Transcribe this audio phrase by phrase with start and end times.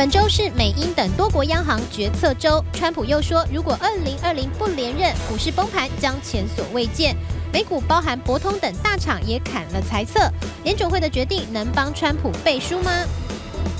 [0.00, 7.14] 本周是美英等多国央行决策周，川普又说，如果二零二零不连任，股市崩盘将前所未见。
[7.52, 10.18] 美股包含博通等大厂也砍了财测，
[10.64, 12.90] 联准会的决定能帮川普背书吗？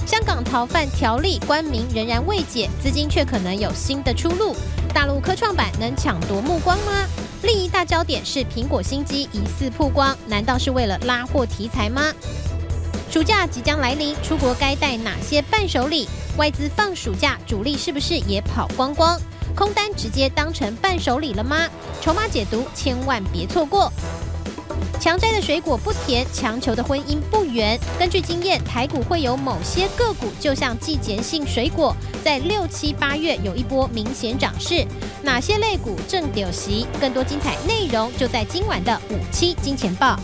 [0.04, 4.54] 香港逃犯条例官民仍然未解，资金却可能有新的出路。
[4.92, 7.08] 大陆科创板能抢夺目光吗？
[7.44, 12.12] 另一大焦点是苹果新机疑似曝光，难道是为了拉货题材吗？
[13.10, 16.08] 暑假即将来临，出国该带哪些伴手礼？
[16.36, 19.20] 外资放暑假，主力是不是也跑光光？
[19.56, 21.68] 空单直接当成伴手礼了吗？
[22.00, 23.92] 筹码解读千万别错过。
[25.00, 27.76] 强摘的水果不甜，强求的婚姻不圆。
[27.98, 34.86] 根据经验，台股会有某些个股就像季节性水果，在六七八月有一波明显涨势。
[35.20, 36.86] 哪些类股正屌席？
[37.00, 40.16] 更多精彩内容就在今晚的五七金钱报。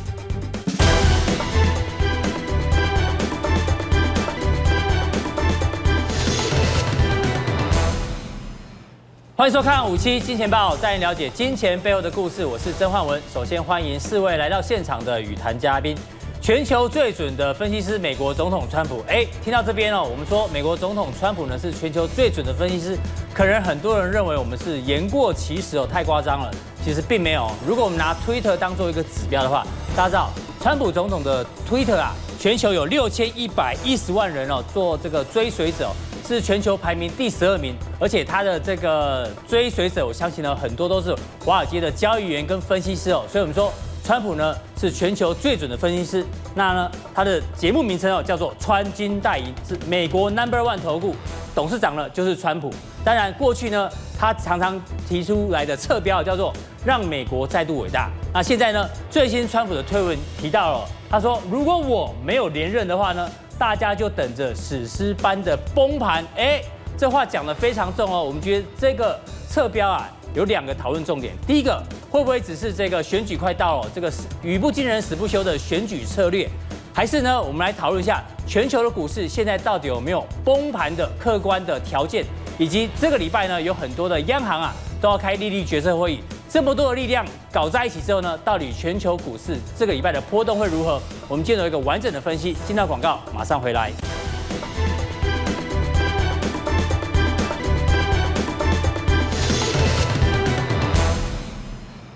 [9.37, 12.43] 欢迎收看五七金钱报，带您了解金钱背后的故事。
[12.43, 13.21] 我是曾焕文。
[13.31, 15.95] 首先欢迎四位来到现场的语谈嘉宾，
[16.41, 19.05] 全球最准的分析师，美国总统川普。
[19.07, 22.97] 哎，听到这边哦，我们说美国总统川普呢是全球最准的分析师，
[23.35, 26.51] 可能很多人认为我们是言过其实哦，太夸张了。
[26.83, 27.51] 其实并没有。
[27.67, 30.31] 如果我们拿 Twitter 当做一个指标的话，大家知道
[30.63, 35.91] 川普总统的 Twitter 啊，全球有六千一百一十万人哦，做这个追随者。
[36.27, 43.25] 是全球排名第十二名，而且他的这个追随者，我相信呢，很多都是华尔街的交易员跟分析师哦。
[43.31, 46.27] 所以我们说，川普呢是全球最准的分析师。
[46.53, 51.15] 那呢，他的节目名称哦叫做“穿金戴银”，是美国 Number One 投顾
[51.55, 52.73] 董事长呢就是川普。
[53.05, 53.89] 当然，过去呢
[54.19, 56.53] 他常常提出来的侧标叫做
[56.85, 58.11] “让美国再度伟大”。
[58.35, 66.63] 那现在呢，最新川普的推文提到了，他说：“如果我没有连任的话呢？”大家就等着史诗般的崩盘，哎，
[66.97, 68.23] 这话讲得非常重哦。
[68.23, 71.33] 我们觉得这个侧标啊，有两个讨论重点。
[71.47, 76.47] 第一个，会不会只是这个选举快到了，这个语不惊人死不休的选举策略，
[76.93, 77.43] 还是呢？
[77.43, 82.25] 我们来讨论一下全球的股市现在到底有没有崩盘的客观的条件，
[82.59, 86.21] 以及这个礼拜呢，有很多的央行啊都要开利率决策会议。
[86.57, 87.23] 这么多的力量
[87.53, 90.99] 搞在一起之后呢，到底全球股市这个礼拜的波动会如何？
[91.29, 92.57] 我们进入一个完整的分析。
[92.67, 93.93] 进到广告，马上回来。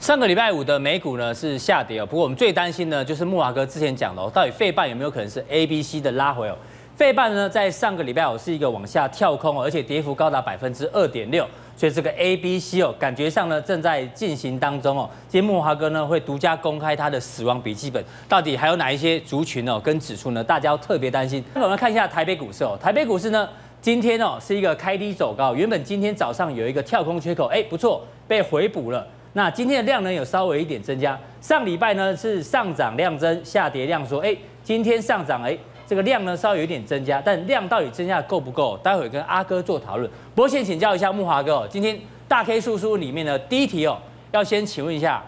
[0.00, 6.56] 上个礼拜五的美股呢是下跌哦，不过我们最担心呢就是木华哥之前讲的哦，到底费半有没有可能是 A、B、C 的拉回哦？
[7.00, 11.48] 费半呢在上个礼拜哦是一个往下跳空，而且跌幅高达百分之二点六。
[11.74, 15.08] 所以这个 A、B、C 哦，感觉上呢正在进行当中哦。
[15.26, 20.44] 今天木华哥呢会独家公开他的死亡笔记本，到底还有哪一些族群哦跟指数呢？
[20.44, 21.42] 大家要特别担心。
[21.54, 23.48] 那我们看一下台北股市哦，台北股市呢
[23.80, 29.06] 今天哦是一个开低走高，原本今天早上有一个跳空缺口，哎不错，被回补了。
[29.32, 35.56] 那今天的量呢有稍微一点增加，上礼拜呢是上涨量增，下跌量缩，哎今天上涨哎。
[35.90, 38.76] 这个量呢稍微有点增加，但量到底增加够不够？
[38.76, 40.08] 待会跟阿哥做讨论。
[40.36, 43.98] 不过先请教一下木华哥哦，今天大 K 叔叔里面的第一题哦，
[44.30, 45.20] 要先请问一下，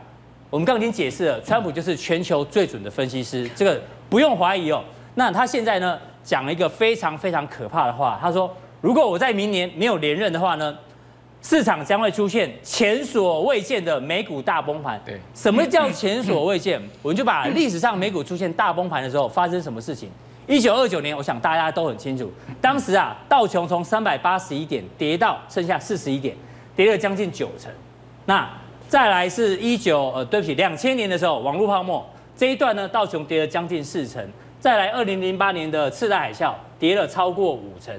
[0.50, 4.84] 我们刚刚已经解释了，川普就是全球最准的分析师，这个不用怀疑哦。
[5.16, 8.48] 那他现在呢讲了一个非常非常可怕的话，他说
[8.80, 10.72] 如果我在明年没有连任的话呢，
[11.42, 15.02] 市场将会出现前所未见的美股大崩盘。
[15.04, 16.80] 对，什么叫前所未见？
[17.02, 20.08] 我们就把历史上美股出现大崩盘的时候发生什么事情。
[20.48, 22.30] 一九二九年，我想大家都很清楚，
[22.60, 26.36] 当时啊，道琼从三百八十一点跌到剩下四十一点，
[26.75, 27.70] 跌了将近九成。
[28.26, 28.48] 那
[28.88, 32.04] 再来是一九呃，对不起，两千年的时候，网络泡沫
[32.36, 34.22] 这一段呢，道琼跌了将近四成。
[34.58, 37.94] 再来二零零八年的次贷海啸，跌了超过五成。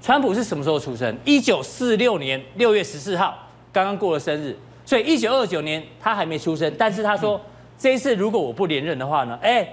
[0.00, 1.16] 川普是什么时候出生？
[1.24, 3.36] 一九四六年六月十四号，
[3.72, 6.72] 刚刚过了生日，所以一九二九年他还没出生。
[6.78, 7.40] 但是他说，
[7.76, 9.68] 这一次如果我不连任的话呢，哎。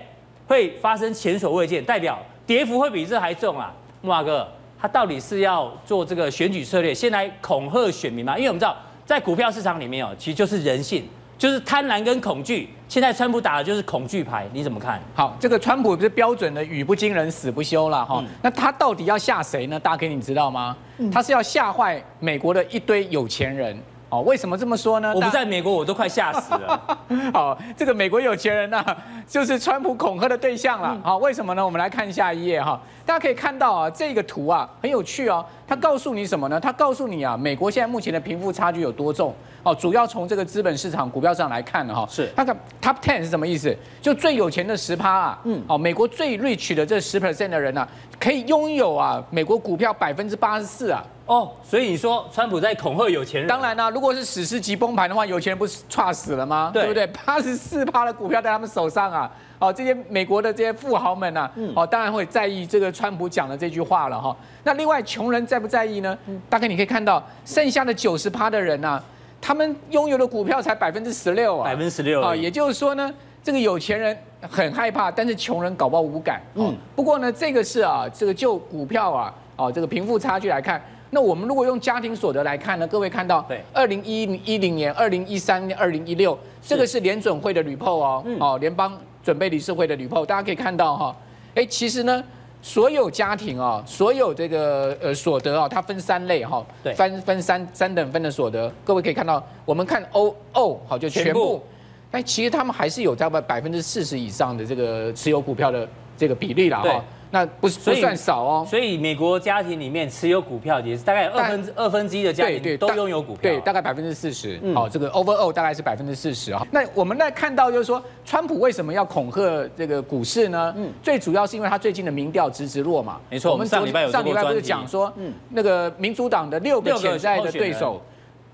[0.47, 3.73] 会发生前所未见，代表跌幅会比这还重啊！
[4.01, 4.47] 木华哥，
[4.79, 8.37] 他到底是要做这个选举策略，先来恐吓选民吗？
[8.37, 8.75] 因为我们知道，
[9.05, 11.03] 在股票市场里面哦，其实就是人性，
[11.37, 12.69] 就是贪婪跟恐惧。
[12.87, 15.01] 现在川普打的就是恐惧牌，你怎么看？
[15.15, 18.23] 好，这个川普不是标准的语不惊人死不休了哈。
[18.43, 19.79] 那他到底要吓谁呢？
[19.79, 20.77] 大哥你知道吗？
[21.11, 23.75] 他是要吓坏美国的一堆有钱人。
[24.09, 25.11] 哦，为什么这么说呢？
[25.15, 26.97] 我不在美国，我都快吓死了。
[27.33, 28.97] 好，这个美国有钱人呐、啊，
[29.27, 30.97] 就是川普恐吓的对象了。
[31.03, 31.65] 好，为什么呢？
[31.65, 35.43] 我们来看下一页哈，大家可以看到啊，这个图啊很有趣哦。
[35.67, 36.59] 它告诉你什么呢？
[36.59, 39.33] 它告诉你啊，美国现在目前的贫富差距有多重？
[39.63, 42.05] 哦，主要从这个资本市场股票上来看哈。
[42.07, 42.31] 是。
[42.35, 43.75] 那个 Top Ten 是什么意思？
[44.01, 45.39] 就最有钱的十趴啊。
[45.45, 45.61] 嗯。
[45.67, 47.87] 哦，美国最 rich 的这十 percent 的人呢、啊，
[48.19, 51.03] 可以拥有啊美国股票百分之八十四啊。
[51.25, 53.47] 哦，所以你说川普在恐吓有钱人？
[53.47, 56.69] 当然啦、啊，如果是史诗级崩盘的话，有钱人不是差死了吗？
[56.71, 57.07] 对，对不对？
[57.25, 64.37] 八十四趴的股票在他们手上啊，哦，这些美国的这些富豪们啊，嗯、哦，当然会在意这个川普讲的这句话了哈、哦。
[64.63, 66.15] 那另外，穷人在不在意呢？
[66.27, 69.01] 嗯、大概你可以看到，剩下的九十趴的人啊，
[69.41, 73.11] 他们拥有的股票才百分之十六啊，百分之十六啊，也就是说呢，
[73.43, 74.15] 这个有钱人
[74.47, 76.39] 很害怕，但是穷人搞不好无感。
[76.53, 80.79] 哦、嗯，不过呢，这个是啊，这个就股票啊，哦，这个贫富差距来看。
[81.15, 82.85] 那我们如果用家庭所得来看呢？
[82.85, 91.15] 各位看到，对，二零一一零年、二零一三年、二零一六，这个是联准会的 report 哦，哦，联邦准备理事会的 report，大家可以看到哈，
[91.55, 92.21] 哎，其实呢，
[92.61, 101.63] 所有家庭啊，所有这个呃所得啊，它分三类哈，对，分分三三等分的所得，各位可以看到，我们看 O O 好就全部，
[102.11, 107.01] 但，其实他们还是有大概百分之四十以上的这个持有股票的这个比例了哈。
[107.31, 114.59] 那不是不算少哦，所以美国家庭里面持有股票也是大概二分之二分之一的家庭都拥有股票，对，大概百分之四十。
[114.73, 116.65] 好，这个 overall 大概是百分之四十啊。
[116.71, 120.73] 那我们来看到就是说，川普为什么要恐吓这个股市呢？
[120.77, 123.19] 嗯，最主要是因为他最近的民调直直落嘛。
[123.29, 128.01] 没错，我们上礼拜有上礼拜不是讲说，嗯，那个民主党的六个潜在的对手，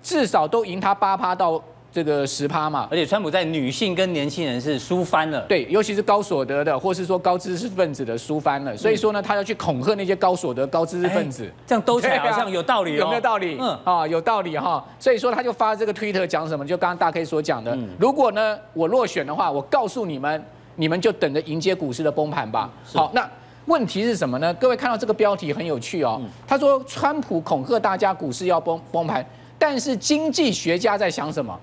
[0.01, 1.61] 至少都赢他八趴到。
[1.91, 13.57] 这个十趴嘛，而且川普在女性跟年轻人是输翻了，对，尤其是高所得的，或是说高知识分子的输翻了，所以说呢，他要去恐吓那些高所得、高知识分子，这样兜起来好像有道理，有没有道理？
[13.59, 20.41] 嗯，啊，有道理哈，所以说他就发这个推特讲什么，就刚刚大 K 所讲的，如果呢我落选的话，我告诉你们，
[20.77, 22.69] 你们就等着迎接股市的崩盘吧。
[22.93, 23.29] 好，那
[23.65, 24.53] 问题是什么呢？
[24.53, 29.25] 各位看到这个标题很有趣哦，他说川普恐吓大家股市要崩崩盘，
[29.59, 31.59] 但是经济学家在想什么？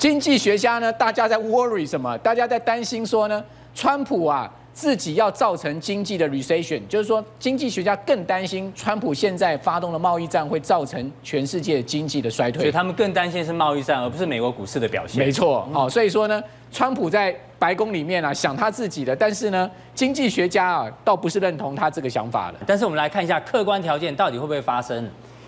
[0.00, 2.16] 经济学家呢，大家在 worry 什么？
[2.18, 3.44] 大家在担心说呢，
[3.74, 12.62] 川普啊自己要造成经济的 recession，就是说经济学家更担心川普现在发动的贸易战会造成全世界经济的衰退。
[12.62, 15.22] 所以他们更担心是贸易战，而不是美国股市的表现。
[15.22, 16.42] 没错，好，所以说呢，
[16.72, 22.56] 川普在白宫里面啊想他自己的，但是呢，经济学家啊倒不是认同他这个想法的。
[22.66, 25.06] 但是我们来看一下客观条件到底会不会发生。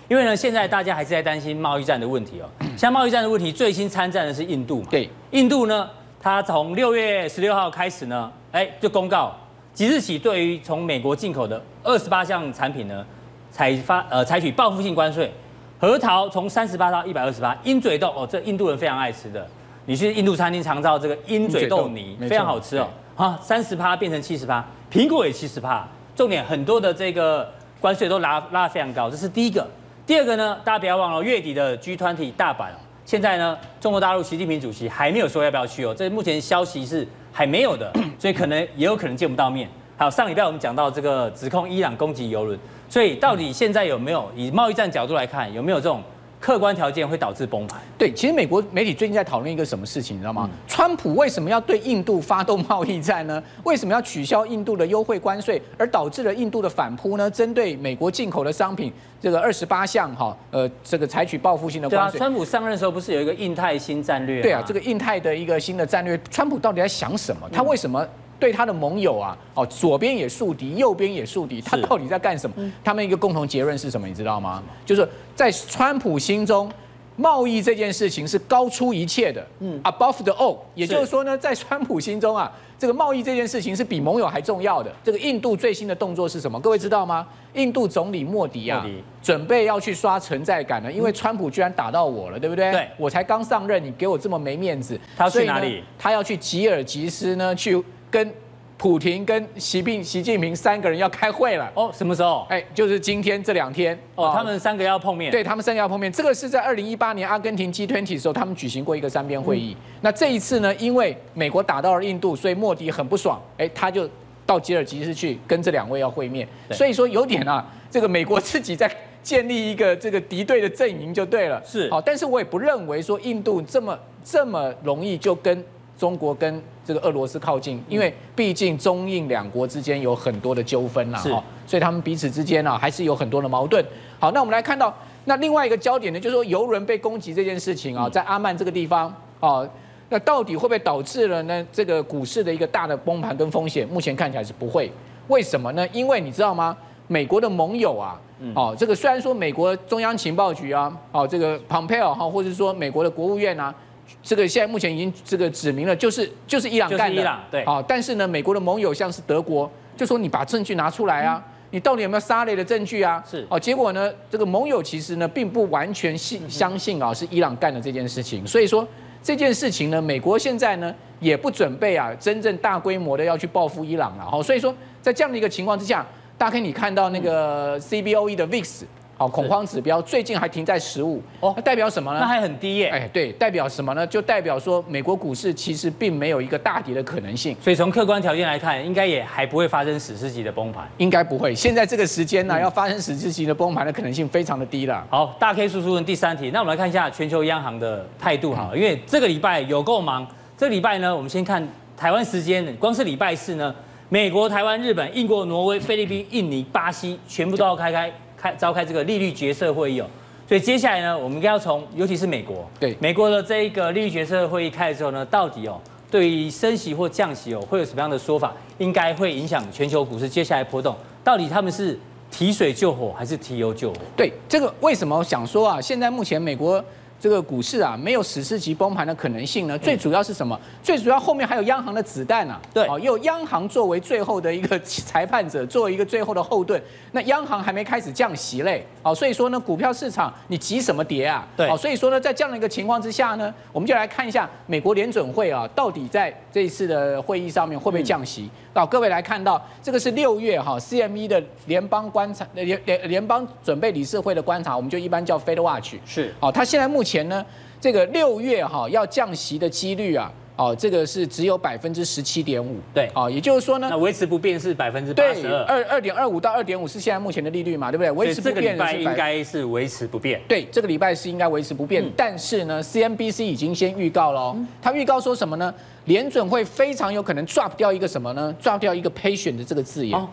[0.09, 2.49] 因为呢，现在大家还是在担心贸易战的问题哦。
[2.77, 4.87] 像贸易战的问题，最新参战的是印度嘛？
[4.91, 5.89] 对，印度呢，
[6.19, 9.33] 它从六月十六号开始呢，哎，就公告
[9.73, 13.05] 即日起，对于从美国进口的二十八项产品呢，
[13.51, 15.31] 采发呃采取报复性关税。
[15.79, 19.45] 核桃从三十八到一百二十八，鹰嘴豆哦，这印度人非常爱吃的，
[19.85, 22.87] 你去印度餐厅尝到这个鹰嘴豆泥，非常好吃哦。
[23.15, 25.87] 啊，三十八变成七十八，苹果也七十趴。
[26.15, 27.51] 重点很多的这个
[27.81, 29.67] 关税都拉拉得非常高，这是第一个。
[30.05, 32.75] 第二个呢，大家不要忘了月底的 G 团体大阪哦。
[33.05, 35.95] 现在呢，中国大陆习近平主席还没有说要不要去哦。
[35.97, 37.89] 这目前消息是还没有的，
[38.19, 39.69] 所以可能也有可能见不到面。
[39.95, 42.59] 还有上礼拜我们讲到这个指控伊朗攻击油轮，
[42.89, 46.03] 所以到底现在有没有以贸易战角度来看，有没有这种？
[46.43, 47.79] 客观条件会导致崩盘。
[47.97, 50.49] 对，其实美国媒体最近在讨论一个什么事情，你知道吗？
[50.51, 53.41] 嗯、川普为什么要对印度发动贸易战呢？
[53.63, 57.31] 为什么要取消印度的优惠关税，而导致了印度的反扑呢？
[57.31, 58.91] 针对美国进口的商品，
[59.21, 62.11] 这个二十八项哈，呃，这个采取报复性的关税。
[62.11, 64.41] 对啊，川普上任的时候不是有一个印太新战略？
[64.41, 67.47] 对啊，这个印太的一个新的战略，川普到底在想什么？
[67.53, 68.05] 他为什么？
[68.43, 72.55] 对他的盟友啊，哦，左边也树敌，右边也树敌，他到底在干什么？
[72.83, 74.05] 他们一个共同结论是什么？
[74.05, 74.61] 你知道吗？
[74.85, 76.69] 就是在川普心中，
[77.15, 80.57] 贸易这件事情是高出一切的，嗯，above the all。
[80.75, 84.93] 也就是说呢，在川普心中啊，这个贸易这件事情是比盟友还重要的。
[85.01, 86.59] 这个印度最新的动作是什么？
[86.59, 87.25] 各位知道吗？
[87.53, 88.85] 印度总理莫迪啊，
[89.21, 92.73] 准备要去刷存在感了，因为川普居然打到我了，对不对？
[92.73, 95.81] 对，我才刚上任，你给我这么没面子，他要去哪里？
[95.97, 97.81] 他要去吉尔吉斯呢，去。
[98.13, 98.31] 跟
[98.77, 102.45] 普廷、跟习近习近平三个人要开会了哦，什么时候？
[102.47, 105.31] 哎，就是今天这两天哦，他们三个要碰面。
[105.31, 109.75] 对，他们三个要碰面，这个是在二零一八年阿根廷 G20 的时候，他们举行过一个三边会议。
[109.79, 114.07] 嗯、那这一次呢，因为美国打到了印度，所以莫迪很不爽，哎，他就
[114.45, 116.47] 到吉尔吉斯去跟这两位要会面。
[116.69, 118.91] 所以说有点啊，这个美国自己在
[119.23, 121.59] 建立一个这个敌对的阵营就对了。
[121.65, 125.63] 是，好，但是我也不认为说印度这么这么容易就跟。
[125.97, 133.83] 中国跟这个俄罗斯靠近，因为毕竟中印两国之间有很多的纠纷呐，哈，所以他们彼此之间呢还是有很多的矛盾。
[134.19, 134.93] 好，那我们来看到
[135.25, 139.67] 那另外一个焦点呢，就是说游轮被攻击这件事情啊，在阿曼这个地方啊，
[140.09, 143.87] 那到底会不会导致了呢这个股市的一个大的崩盘跟风险？
[143.87, 144.91] 目前看起来是不会。
[145.29, 145.87] 为什么呢？
[145.93, 146.75] 因为你知道吗？
[147.07, 148.19] 美国的盟友啊，
[148.55, 153.73] 哦，这个虽然说美国中央情报局啊，哦，这个 Pompeo 哈，或者说美国的国务院啊，
[154.21, 163.23] 这个现在目前已经这个指明了，就是就是伊朗干的，伊朗对，啊，但是呢，美国的盟友像是德国，就说你把证据拿出来啊，你到底有没有杀雷的证据啊？
[163.29, 168.87] 是，哦，结果呢，这个盟友其实呢，并不完全信相信啊，是伊朗干的这件事情，所以说
[169.21, 176.05] 这件事情呢，美国现在呢，也不准备啊，真正大规模的要去报复伊朗了，好，所以说在这样的一个情况之下。
[176.35, 178.81] 大家可以看到那个 CBOE 的 VIX，
[179.15, 182.19] 好，恐慌指标最近还停在十五，哦，那代表什么呢？
[182.19, 182.89] 那还很低耶。
[182.89, 184.05] 哎，对，代表什么呢？
[184.07, 187.55] 就代表说美国股市其实并没有一个大跌的可能性。
[187.61, 190.89] 所以从客观条件来看，应该也还不会发生史诗级的崩盘。
[190.97, 191.53] 应该不会。
[191.53, 195.05] 现在这个时间呢，要发生史诗级的崩盘的可能性非常的低了。
[195.09, 200.27] 好，大 K 叔叔问第三题，那我们来看一下全球央行的态度哈，因为这个礼拜有够忙。
[200.57, 201.65] 这个礼拜呢，我们先看
[201.95, 203.73] 台湾时间，光是礼拜四呢。
[204.09, 208.11] 美国、台湾、日本、英国、挪威、菲律宾、印尼、巴西，全部都要开开
[208.43, 210.05] 开召开这个利率决策会议哦。
[210.45, 215.79] 所以接下来呢，我们应该要从，尤其是美国，对美国的这一个利率决策会议开了之后呢，到底哦，
[216.11, 218.53] 对于升息或降息哦，会有什么样的说法？
[218.79, 220.93] 应该会影响全球股市接下来波动。
[221.23, 221.97] 到底他们是
[222.29, 223.99] 提水救火还是提油救火？
[224.17, 225.79] 对，这个为什么我想说啊？
[225.79, 226.83] 现在目前美国。
[227.19, 229.77] 这个股市啊，没有史诗级崩盘的可能性呢。
[229.77, 230.59] 最主要是什么？
[230.81, 232.59] 最主要后面还有央行的子弹啊。
[232.73, 236.81] 对，哦，有央行作为最后的一个裁判者，作为一个最后的后盾。
[237.11, 241.47] 那央行还没开始降息嘞，哦，所以说呢，股票市场你急什么跌啊？
[241.55, 248.49] 对，哦，所以说呢，在这样的一个情况之下呢，我们就来看一下美国联准会啊，到底在这一次的会议上面会不会降息？
[248.73, 255.95] 好，各位来看到这个是六月哈 CME 的联邦观察联联联邦准备理事会的观察，我们就一般叫 Fed Watch。
[256.05, 257.45] 是，哦，它现在目前呢。
[257.79, 268.09] 这个六月哈要降息的几率啊，哦，这个是只有百分之十七点五，对，哦，也就是说呢，那维持不变是百分之八十二，二二点二五到二点五是现在目前的利率嘛，对不对？
[268.11, 275.73] 维持不变应该是维持不变，对，这个礼拜是应该维持不变，嗯、但是呢，CNBC 已经先预告了，他预告说什么呢？
[276.05, 280.17] 联准会非常有可能 drop 掉一个什么呢？drop 掉一个 patient 的这个字眼。
[280.17, 280.29] 哦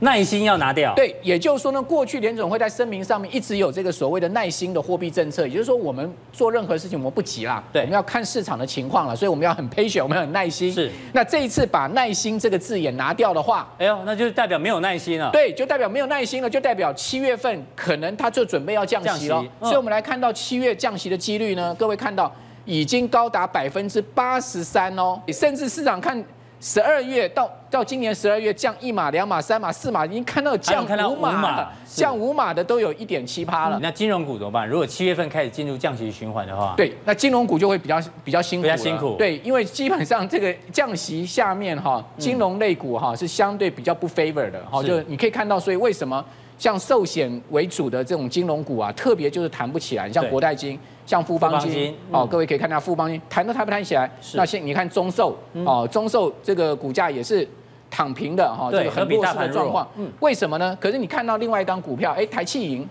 [0.00, 10.70] 耐心要拿掉，对，也就是说呢，过去联总会在声明上面一直有这个所谓的耐心的货币政策，也就是说，我们做任何事情我们不急啦，对，我们要看市场的情况了，所以我们要很 patient，我们要很耐心。
[10.70, 15.30] 是，那这一次把耐心这个字眼拿掉的话，哎呦，那就代表没有耐心了。
[15.32, 19.42] 对，就代表没有耐心了，就代表七月份可能他就准备要降息了。
[19.60, 22.30] 所以我们来看到七月降息的几率呢，各位看到
[22.66, 26.22] 已经高达百分之八十三哦，甚至市场看。
[26.66, 33.78] 十二月到到今年十二月降一码、两码、三码、四码，已经看到降五码，降五码的都有一点七趴了。
[33.80, 34.68] 那金融股怎么办？
[34.68, 39.14] 如果七月份开始进入降息循环的话，对，那金融股就会比较比较辛苦，比较辛苦。
[39.16, 46.24] 对，因为基本上这个降息下面哈，金融类股哈是相对比较不 favor 的哈，就你可以看到，所以为什么
[46.58, 50.76] 像寿险为主的这种金融股啊，特别就是弹不起来，像国泰金。
[51.06, 54.10] 像富邦金，哦，嗯、各位可以看到富邦金弹都弹不弹起来。
[54.34, 57.48] 那现你看中寿哦，中寿这个股价也是
[57.88, 59.88] 躺平的哈，对这个很弱势的状况。
[59.96, 60.76] 嗯，为什么呢？
[60.80, 62.86] 可是你看到另外一张股票，哎，台气银。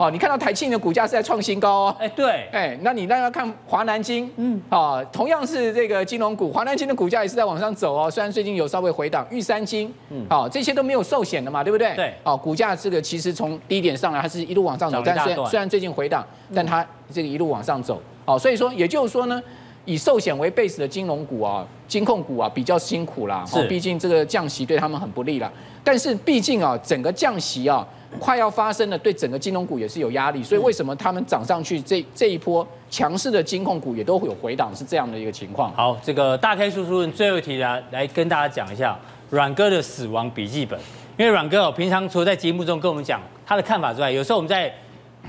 [0.00, 1.96] 哦，你看到台庆的股价是在创新高哦。
[1.98, 8.10] 哎，对，哎，那你那要看华南金，嗯，啊，同样是这个金融股，华南金的股价也是在往上走哦。
[8.10, 11.94] 虽然最近有稍微回档，玉山金，嗯，好，这些都没有寿险的嘛，对不对？
[11.94, 19.42] 对，哦，股价这个其实从低点上来，它是一路往上走，但虽然虽然最近回档，但它这个一路往上走，好，所以说也就是说呢，
[19.84, 25.50] 以寿险为 base 的金融股啊，金控股啊比较辛苦啦，是，毕竟这个降息对他们很不利啦。
[25.82, 27.86] 但是毕竟啊，整个降息啊。
[28.18, 35.72] 快要发生了，对整个金融股也是有压力，所以为什么他们涨上去这这一波强势的金控股也都会有回档，是这样的一个情况。
[35.74, 38.98] 好，这个大 K 叔叔最后一题来来跟大家讲一下
[39.30, 40.76] 阮哥的死亡笔记本，
[41.16, 44.74] 因为阮哥哦，平常除了在节目中跟我们讲他的看法之外，有时候我们在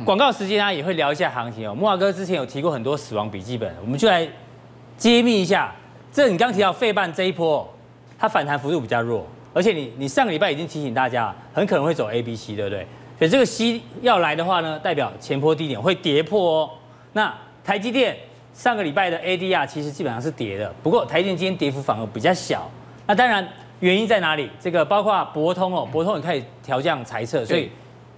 [0.06, 1.76] 广告时间啊也会聊一下行情哦。
[1.76, 4.28] 木华哥之前有提过很多死亡笔记本，我们就来
[4.98, 5.74] 揭秘一下。
[6.12, 7.72] 这你刚提到费半这一波，
[8.18, 9.26] 它反弹幅度比较弱。
[9.54, 12.88] 而且你你上个礼拜已经提醒大家，很可能会走 A、B、C，对不对？
[13.20, 16.70] 所以这个 C 要来的话呢，代表前波低点会跌破哦。
[17.14, 17.34] 那
[17.64, 18.18] 台积电
[18.54, 22.68] 上个礼拜的 ADR 其实基本上是跌的，不过台积电今天跌幅反而比较小。
[23.06, 23.48] 那当然
[23.82, 24.50] 原因在哪里？
[24.60, 27.70] 这个包括博通哦，博通也开始调降财测，所以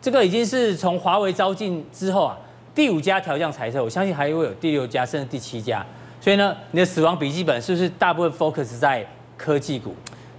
[0.03, 2.37] 这个已经是从华为招进之后啊，
[2.75, 5.81] 第五家调降财测，我相信还会有第六家甚至第七家。
[6.19, 9.07] 所以呢，你的死亡笔记本是不是大部分 focus 在
[9.37, 9.95] 科技股？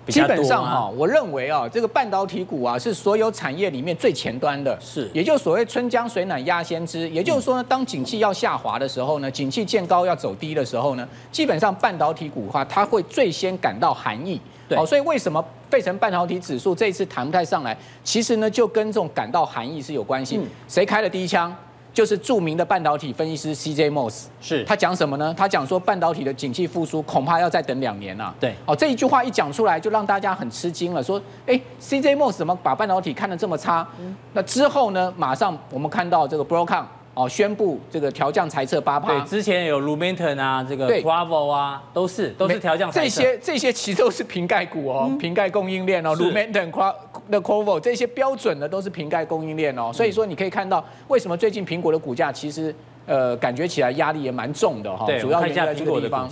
[0.08, 7.08] 基本上哈，我认为啊，这个半导体股啊是所有产业里面最前端的，是，也就是所谓春江水暖鸭先知。
[7.08, 14.38] 也就是说呢，当景气要下滑的时候呢，景气见高要走低的时候呢，基本上半导体股的话，它会最先感到寒意。
[14.74, 17.76] 对，好，所以为什么费城半导体指数这一次弹不太上来？
[18.02, 20.40] 其实呢，就跟这种感到寒意是有关系。
[20.68, 21.54] 谁开了第一枪？
[21.92, 25.32] 就是著名的半导体分析师 CJ Moss，是他讲什么呢？
[25.38, 28.34] 他讲说半导体的景气复苏恐怕要再等两年了。
[28.40, 31.00] 对，哦，这一句话一讲出来，就让大家很吃惊了。
[31.00, 33.86] 说，哎，CJ Moss 怎么把半导体看得这么差？
[34.00, 35.14] 嗯、那之后呢？
[35.16, 39.08] 马上我们看到这个 Broadcom 哦，宣布这个调降财测八趴。
[39.08, 42.90] 对，之前有 Lumenton 啊，这个 Quavo 啊，都是都是调降。
[42.90, 46.94] 这些这些其实都是瓶盖股哦，瓶盖供应链哦，Lumenton、Quavo
[47.30, 49.92] 的 Quavo 这些标准的都是瓶盖供应链哦。
[49.94, 52.74] 所以说你可以看到，为什么最近苹果的股价其实
[53.06, 55.06] 呃感觉起来压力也蛮重的哈。
[55.06, 56.28] 对，主要原因在这个地方。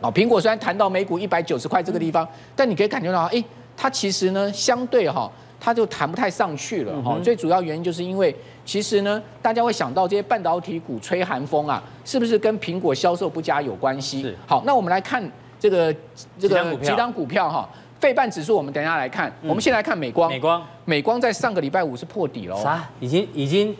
[0.00, 3.42] 哦，苹果虽然谈到每股一百九十块这个地方，但你可以感觉到，哎，
[3.76, 5.28] 它其实呢相对哈。
[5.60, 8.34] 它就谈不太上去了哈，最主要原因就是因为
[8.64, 14.22] 其实呢，大家会想到这些半导体股吹寒风啊，是不是跟苹果销售不佳有关系？
[14.22, 14.36] 是。
[14.46, 15.22] 好，那我们来看
[15.58, 15.94] 这个
[16.38, 17.68] 这个几档股票哈，
[18.00, 20.30] 费半指数我们等一下来看，我们先来看美光。
[20.30, 22.56] 美光，美光在上个礼拜五是破底了。
[22.62, 22.88] 啥？
[23.00, 23.76] 已经已经。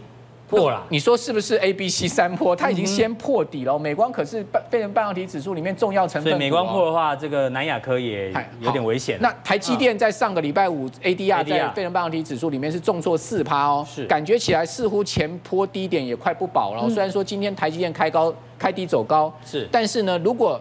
[0.49, 2.57] 破了，你说是不是 A、B、C 三波？
[2.57, 3.79] 它已经先破底了。
[3.79, 6.33] 美光可是半费城半导体指数里面重要成分。
[6.33, 9.19] 所以美光破的话，这个南亚科也有点危险。
[9.21, 16.89] 那台积电在上个礼拜五 ADR 在非人半导体指数里面是重挫四趴哦，是感觉起来似乎前坡低点也快不保了。
[16.89, 20.59] 虽然说今天台积电开高开低走高，是，但是呢，如果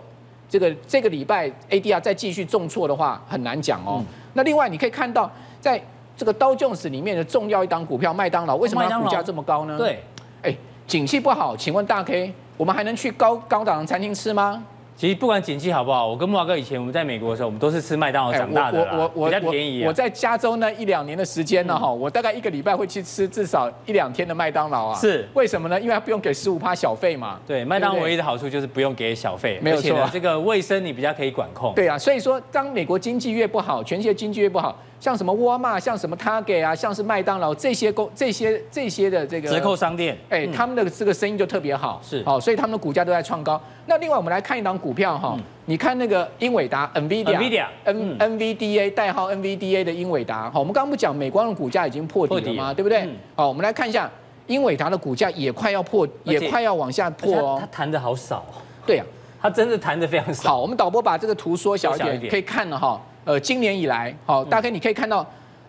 [0.49, 4.03] 这个这个礼拜 ADR 再继续重挫的话，很难讲哦。
[4.33, 5.81] 那另外你可以看到在。
[6.17, 9.77] 这个道琼斯里面的重要一档股票麦当劳，为什么它股价这么高呢？
[9.77, 9.99] 对，
[10.41, 10.53] 哎，
[10.87, 14.63] 景气不好，请问大 K，我们还能去高高档的餐厅吃吗？
[14.95, 19.87] 其实不管景气好不好，我跟木华哥以前我们在美国的时候，我们都是吃麦当劳长大的啦，我我我我比较便宜啊。
[19.87, 24.97] 我在加州那一两年的时间呢，哈，我大概一个礼拜会去吃至少一两天的麦当劳啊。
[24.97, 25.79] 是，为什么呢？
[25.79, 27.39] 因为它不用给十五趴小费嘛。
[27.45, 30.09] 对，麦当劳唯一的好处就是不用给小费，没有错。
[30.11, 31.75] 这个卫生你比较可以管控。
[31.75, 34.75] 对啊，所以说当美国经济越不好，全世界经济越不好。
[34.99, 43.61] 像什么沃尔玛，像什么 Target 啊，像是麦当劳这些公这些这些的这个折扣商店，哎、欸，他们的这个生意就特别好，是，好，所以他们的股价都在创高。
[43.85, 52.73] 那另外我们来看一档股票哈，嗯、你看那个英伟达 NVIDIA，N NVDA 代号 NVDA 的英伟达，好，我们刚刚不讲美光的股价已经破底了吗？
[52.73, 53.07] 对不对？
[53.35, 54.09] 好，我们来看一下
[54.47, 57.57] 英伟达的股价也快要破，也快要往下破哦。
[57.59, 58.43] 它弹的好少，
[58.85, 59.05] 对呀，
[59.39, 60.49] 它真的弹的非常少。
[60.49, 62.99] 好，我们导播把这个图缩小一点，可以看了哈。
[63.27, 65.25] 呃，今年以来，好，大概你可以看到。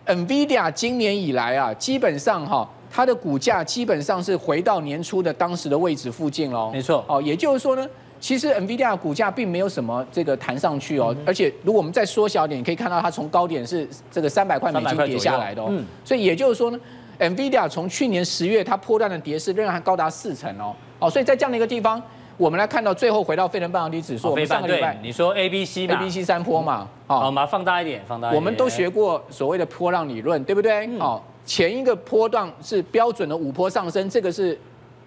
[0.07, 6.71] NVIDIA 今年以来啊，基本上哈，它的股价基本上是回到年初的当时的位置附近喽。
[6.71, 7.87] 没错，哦，也就是说呢，
[8.19, 15.67] 其实 NVIDIA 股价并没有什么这个弹上去哦，而且如果我们再缩小点，你可以看到它从高点是这个三百块美金跌下来的哦。
[15.69, 16.79] 嗯，所以也就是说呢
[17.19, 20.73] ，NVIDIA 从去年十月它破断的跌势仍然还高达四成哦。
[20.97, 22.01] 哦，所以在这样的一个地方。
[22.39, 28.35] 我们来看到最后回到费城半导体指数，我们上个礼拜你说 A B C 嘛，A B C 三波嘛，好，我们放大一点，放大一点。
[28.35, 30.87] 我们都学过所谓的波浪理论，对不对？
[30.97, 34.57] 好，前一个波段是标准的五波上升，这个是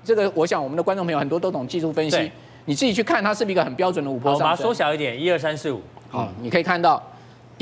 [0.05, 2.31] 这个，我想我们的观众朋友很多都懂技术分析，
[2.67, 4.47] 你自己去看它是不是一个很标准的五波上升。
[4.47, 7.03] 我把它缩小一点，一二三四五，好，你可以看到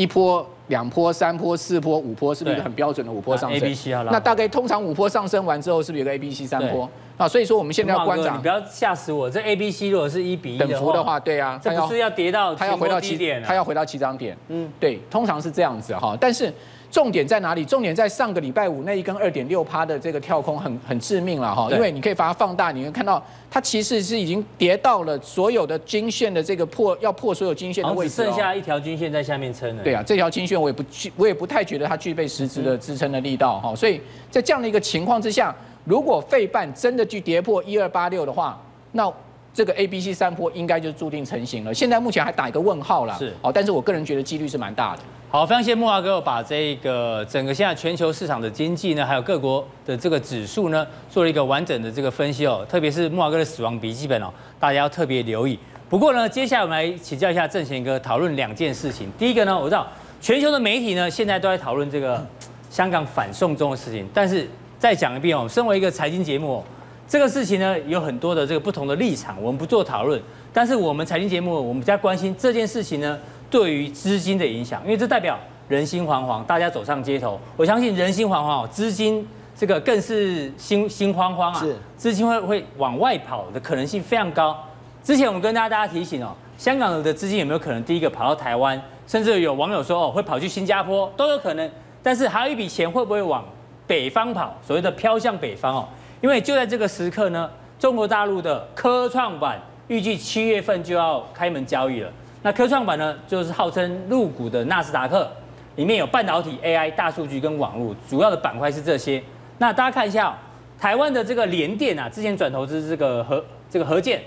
[0.01, 6.89] 一波、两波、三波、四波、五波，是不是一个很标准的五波上升？A B C 那大概通常五波上升完之后，是不是有个 A B C 三波？
[7.19, 9.29] 啊，所以说我们现在要观察，你不要吓死我。
[9.29, 14.35] 这 A、B、C 如果是一比一等幅的话，对啊，这不是要跌到它要回到起点，它要回到起涨点。
[14.49, 16.17] 嗯，对，通常是这样子哈。
[16.19, 16.51] 但是
[16.91, 17.65] 重点在哪里？
[17.65, 21.69] 重点在上个礼拜五那一根二点六趴的这个跳空很很致命了哈。
[21.71, 29.83] 因为你可以把它放大，你会看到它其实是已经跌到了所有的均线的这个破要破所有均线的位置，只剩下一条均线在下面撑了。
[29.83, 33.75] 对啊，这条均线我也不具，我也不太觉得它具备实质的支撑的力道哈。
[33.75, 34.01] 所以
[34.31, 35.55] 在这样的一个情况之下。
[35.87, 39.11] 如果费半真的去跌破一二八六的话，那
[39.53, 41.75] 这个 A、B、C 三波应该就注定成型了。
[41.75, 45.03] 现在目前还打一个问号啦，是哦，但是我个人觉得几率是蛮大的。
[45.29, 52.65] 好，非常谢谢木华哥把这个整个现在全球市场的经济呢，还有各国的这个指数呢，做了一个完整的这个分析哦。
[52.69, 55.59] 特别是木华哥的死亡笔记本哦，大家要特别留意。
[55.89, 59.11] 不过呢，接下来我们来请教一下郑贤哥，讨论两件事情。
[59.19, 59.87] 第一个呢，我知道
[60.21, 62.25] 全球的媒体呢，现在都在讨论这个
[62.71, 64.49] 香港反送中的事情，但是。
[64.81, 66.65] 再讲一遍哦，身为一个财经节目，
[67.11, 70.23] 这个事情呢，有很多的这个不同的立场，我们不做讨论。
[70.53, 73.19] 但是我们财经节目，我们比较关心这件事情呢，
[73.51, 75.37] 对于资金的影响，因为这代表
[75.69, 77.37] 人心惶惶，大家走上街头。
[77.57, 84.57] 我相信人心惶惶哦，资金这个更是心心慌慌啊，是资金会会往外跑的可能性非常高。
[85.03, 88.81] 之前我们跟大家大家提醒哦，香港的资金有没有可能第一个跑到台湾？
[89.09, 91.69] 甚至有网友说哦，会跑去新加坡都有可能。
[92.05, 93.45] 但是还有一笔钱会不会往
[93.85, 94.55] 北方跑？
[94.65, 95.89] 所谓的飘向北方哦，
[96.21, 102.11] 因为就在这个时刻呢，中国大陆的科创板预计七月份就要开门交易了。
[102.43, 105.31] 那科创板呢，就是号称入股的纳斯达克，
[105.77, 109.23] 里面有半导体、AI、大数据跟网络，主要的板块是这些。
[109.59, 110.37] 那大家看一下、
[110.79, 114.23] 台湾的这个联电啊，之前转投资这个核这个核建。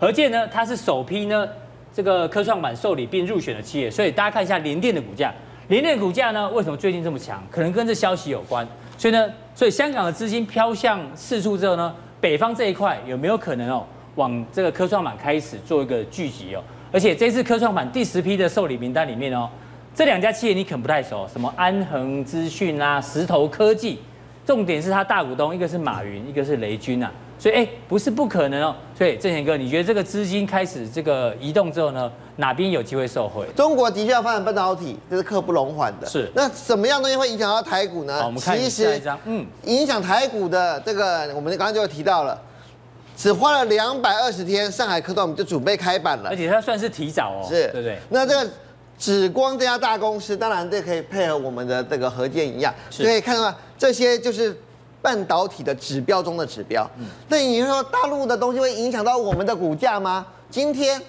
[0.00, 1.48] 核建呢，它是首批呢
[1.92, 5.32] 这个科创板受理并入选的企业，所以大家看一下联电的股价，
[5.66, 7.42] 联电股价呢为什么最近这么强？
[7.50, 8.64] 可能跟这消息有关。
[8.96, 16.62] 所以呢，所以香港的资金飘向四处之后呢，北方这一块有没有可能哦往这个科创板开始做一个聚集哦？
[16.92, 19.50] 而且这次科创板第十批的受理名单里面哦，
[19.92, 23.98] 这两家企业你可能不太熟，什么安恒资讯啊、石头科技，
[24.46, 27.10] 重点是它大股东一个是马云，一个是雷军啊。
[27.38, 28.74] 所以哎，不是不可能哦。
[28.96, 33.46] 所以正贤哥，你觉得这个资金开始这个移动之后呢，哪边有机会受惠？
[33.54, 36.06] 中国的确要发展半导体，这是刻不容缓的。
[36.08, 36.28] 是。
[36.34, 38.18] 那什么样东西会影响到台股呢？
[38.20, 39.16] 好，我们看下一张。
[39.24, 42.36] 嗯，影响台股的这个，我们刚刚就提到了，
[43.16, 46.30] 只花了两百二十天，上海科创板就准备开板了。
[46.30, 47.46] 而且它算是提早哦。
[47.48, 47.98] 是，对对。
[48.08, 48.50] 那这个
[48.98, 54.56] 紫光这家大公司，当然这可以配合我们的这个核建一样，是可以看到这些就是。
[55.00, 56.88] 半导体的指标中的指标，
[57.28, 60.26] 那你说大陆的东西会影响到我们的股价吗？
[60.50, 61.00] 今天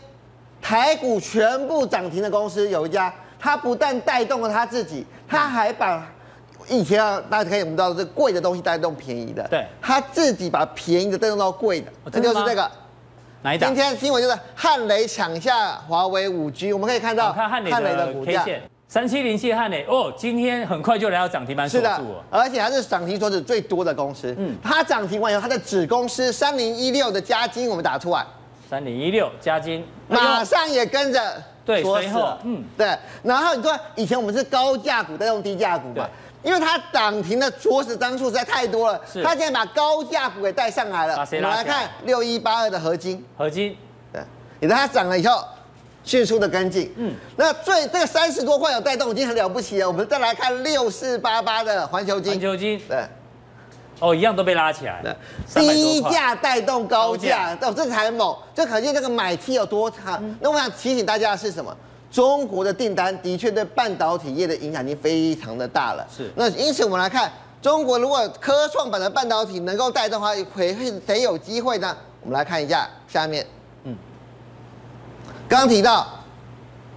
[0.61, 6.05] 台股全部涨停的公司有一家，它不但带动了它自己，它还把
[6.67, 12.69] 以前啊，大家可以我们知道这贵的东西带动便宜的，对，它自己把便宜的带动到贵的，这就是这个。
[13.41, 13.73] 哪一档？
[13.73, 18.45] 今天新闻就是汉雷抢下华为五 G，我们可以看到汉雷的股价。
[18.89, 24.33] 三七零七汉磊哦，今天很快就来到涨停板锁住了，是的，而且它是涨停锁子最多的公司。
[24.35, 28.25] 嗯，它涨停完以后，它的子公司三零一六的加金，我们打出来，
[28.67, 29.85] 三零一六加金。
[30.07, 31.21] 马上也跟着
[31.63, 32.63] 对，随后嗯。
[32.75, 36.09] 对，然后你说以前我们是高价股在用低价股嘛，
[36.41, 41.13] 因为它涨停的锁死张数实在太多了，它现在把高价股给带上来了。
[41.13, 43.77] 我们来看六一八二的合金，合金，
[44.11, 44.19] 对，
[44.59, 45.45] 你看它涨了以后。
[46.03, 49.87] 迅速的跟进，嗯，那最这个三十多块有带动已经很了不起了。
[49.87, 52.97] 我们再来看六四八八的环球金，环球金，对，
[53.99, 55.15] 哦，一样都被拉起来了。
[55.55, 60.17] 低价带动高价，哦，这才猛，就可见这个买气有多差。
[60.21, 61.75] 嗯、那我想提醒大家的是什么？
[62.09, 66.07] 中国的订单的确对半导体业的影响已经非常的大了。
[66.09, 67.31] 是，那因此我们来看，
[67.61, 71.95] 中国如果科创板的半导体能够带动的话，会会谁有机会呢？
[72.21, 73.45] 我们来看一下下面。
[75.49, 76.05] 刚刚提到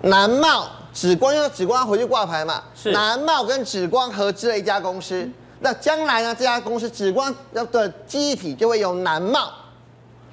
[0.02, 5.26] 南茂、紫光，因为紫光要回去挂牌嘛，是南茂跟紫光合资了一家公司。
[5.60, 9.50] 那将来呢，这家公司紫光的记忆体就会由南茂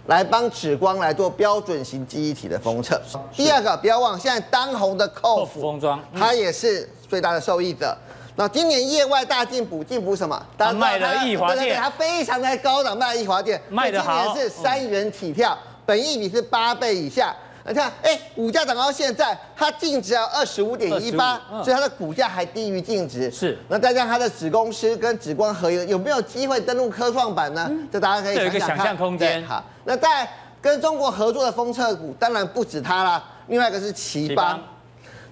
[0.08, 3.00] 来帮紫光来做标准型记忆体的封测。
[3.34, 7.98] 第二个，不要忘，现在当红的扣服封装，它也是最大的受益者。
[8.36, 10.46] 那今年业外大进补，进补什么？
[10.58, 17.34] 它卖的易华店，它非常的高档，卖的易华电，卖的好，今年是三元起跳，本益比是八倍以下。
[17.68, 23.30] 你看，哎、欸，股价涨到现在，它净值要二十五点一八，所以它的股价还低于净值。
[23.30, 27.70] 是，那再加上它的子公司跟紫光合一，有没有机会登陆科创板呢？
[27.92, 28.54] 这、嗯、大家可以想想看。
[28.54, 29.46] 有一个想象空间。
[29.46, 30.28] 好，那在
[30.62, 34.60] 跟中国合作的封测股，当然不止它啦，另外一个是奇邦。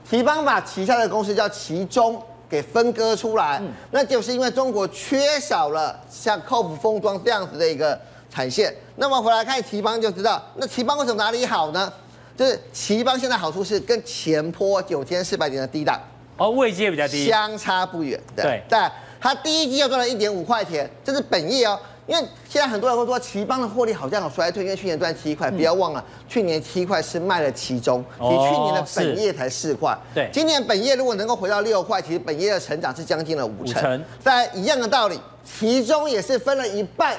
[0.08, 8.74] 奇邦把旗下的公司叫奇中给分割出来，嗯、那就是因为中国缺少了像扣服封装这样子的一个产线。
[8.96, 11.92] 那么回来看奇邦就知道，那奇邦为什么哪里好呢？
[12.38, 16.00] 就是奇邦现在好处是跟前坡九千四百点的低档
[16.38, 18.18] 哦，位阶比较低，相差不远。
[18.36, 21.80] 对，但它第一季又赚了一点五块钱，这是本业哦。
[22.06, 29.98] 因为现在很多人会说奇邦的获利好像有衰退，因为去年赚七块，不要忘了去年七块是卖了其中，其实去年的本业才四块。
[30.14, 34.06] 对，今年本业如果能够回到六块，其实本业的成长是将近了五成。
[34.24, 37.18] 在一样的道理，其中也是分了一半，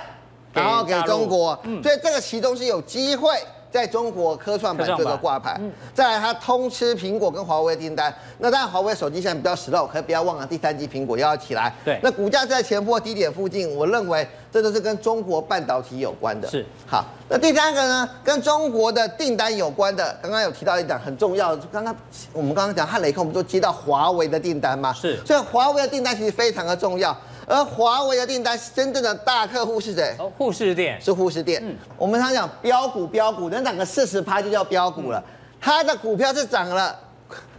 [0.54, 3.28] 然后给中国，所以这个其中是有机会。
[3.70, 5.61] 在中国科创板这个挂牌，
[5.92, 11.74] 再来它通吃苹果跟华为订单，那当然华为手机现在比较实漏，可不要忘了第三季苹果又要起来。
[11.85, 16.48] 对，那股价在前波低点附近，我认为这都是跟中国半导体有关的。
[16.48, 21.94] 是，好，那第三个呢，跟中国的订单有关的，刚刚有提到一点很重要的，刚刚
[22.33, 24.92] 我们刚刚讲汉磊控，我们都接到华为的订单嘛。
[24.92, 27.16] 是，所以华为的订单其实非常的重要。
[27.48, 30.14] 而华为的订单真正的大客户是谁？
[30.18, 31.61] 哦，富士店是护士店。
[31.64, 35.22] 嗯，我们常讲标股标股，能涨个四十趴就叫标股了。
[35.61, 36.94] 它的股票是涨了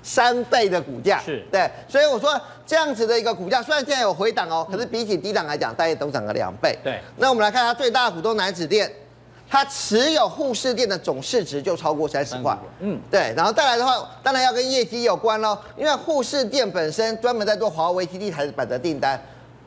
[0.03, 1.69] 三倍的股价，是对。
[1.87, 6.77] 所以我说这样子的一个股价，虽然现在有回档哦，可是比起低档来讲，大概都涨了两倍。
[6.83, 7.01] 对。
[7.17, 8.89] 那我们来看它最大的股东南子店，
[9.49, 12.57] 它持有护士店的总市值就超过三十块。
[12.79, 13.33] 嗯，对。
[13.35, 19.19] 然后再来的话，当然要跟业绩有关喽，因为护士店本身专门在做华为基地台版的订单，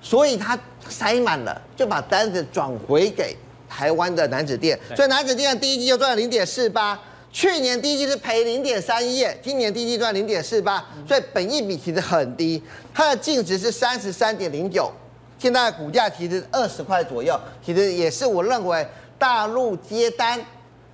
[0.03, 3.35] 所以它塞满了，就把单子转回给
[3.69, 4.79] 台湾的南子店。
[4.95, 6.99] 所以南子店的第一季就赚了零点四八，
[7.31, 12.63] 去年第一季是赔零点三一，今年第一季赚零点四八，所以本益比其实很低，
[12.93, 14.93] 它的净值是三十三点零九，
[15.39, 18.87] 现在的股价其实二十块左右，其实也是我认为。
[19.19, 20.37] 大陆接单，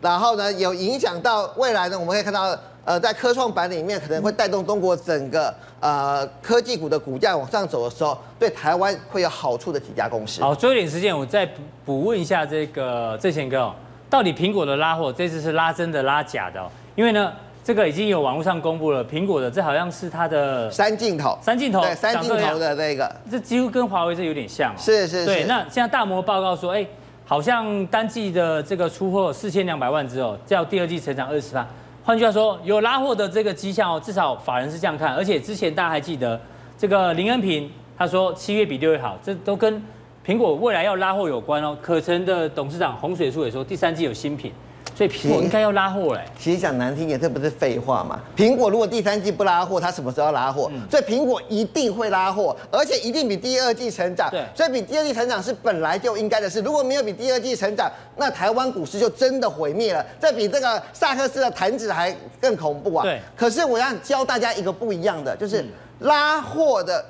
[0.03, 2.55] 然后呢，有影响到未来呢，我们可以看到，
[2.89, 10.41] 呃，在科创板里面可能会带动中国整个呃科技股的股价往上走的时候，对台湾会有好处的几家公司。
[10.41, 13.75] 好，最后一点时间，我再补补问一下这个郑贤哥哦，
[14.09, 16.71] 到底苹果的拉货这次是拉真的拉假的哦？
[16.97, 17.31] 因为呢，
[17.63, 24.79] 这个已经有网络上公布了，苹果的这好像是它的三镜头，三镜头，对，三镜头的这个，这几乎跟华为这有点像哦。
[24.79, 25.27] 是是是。
[25.27, 26.87] 对，那现在大摩报告说，哎。
[27.27, 31.69] 好像单季的这个出货四千两百万只哦，叫第二季成长二十八。
[32.09, 35.15] 换句话说，有拉货的这个迹象哦，至少法人是这样看。
[35.15, 36.41] 而且之前大家还记得，
[36.79, 39.83] 这个林恩平他说七月比六月好，这都跟
[40.25, 41.77] 苹果未来要拉货有关哦。
[41.83, 44.51] 可成的董事长洪水树也说，第三季有新品。
[44.99, 46.25] 所以苹果应该要拉货嘞。
[46.37, 48.19] 其实讲难听点，这不是废话嘛？
[48.37, 50.69] 苹果如果第三季不拉货，它什么时候要拉货？
[50.73, 54.29] 嗯、所以苹果一定会拉货，而且一定比第二季成长。
[54.29, 56.61] 对，所以比第二季成长是本来就应该的事。
[56.63, 60.05] 如果没有比第二季成长，那台湾股市就真的毁灭了。
[60.21, 63.05] 这比这个萨克斯的弹指还更恐怖啊！
[63.05, 63.21] 对。
[63.37, 65.65] 可是我要教大家一个不一样的，就是
[66.01, 67.05] 拉货的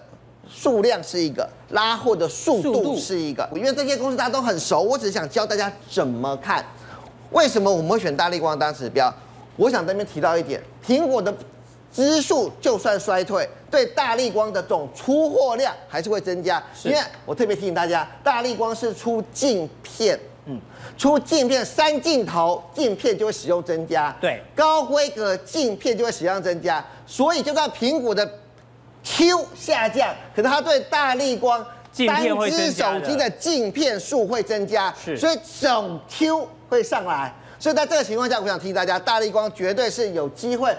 [0.47, 3.49] 数量是一个，拉货的速度是一个。
[3.55, 6.63] 因为这些公司大家都很熟，我只是想教大家怎么看。
[7.31, 9.13] 为什么我们会选大力光当指标？
[9.57, 11.35] 我想在这边提到一点，苹果的
[11.93, 16.63] 支数就算衰退，对大力光的总出货量还是会增加。
[16.85, 20.61] 因为我特别提醒大家，大力光是出镜片，嗯，
[20.97, 26.85] 出镜片三镜头镜片就会使用增加，对，高规格镜片就会使用增加。
[27.05, 28.25] 所以就算苹果的
[29.03, 31.67] Q 下降，可是它对大力光
[32.07, 36.49] 单只手机的镜片数会增加，是，所以整 Q。
[36.69, 40.77] 会上来，所以在这个情况下，我想提醒大家，大力光绝对是有机会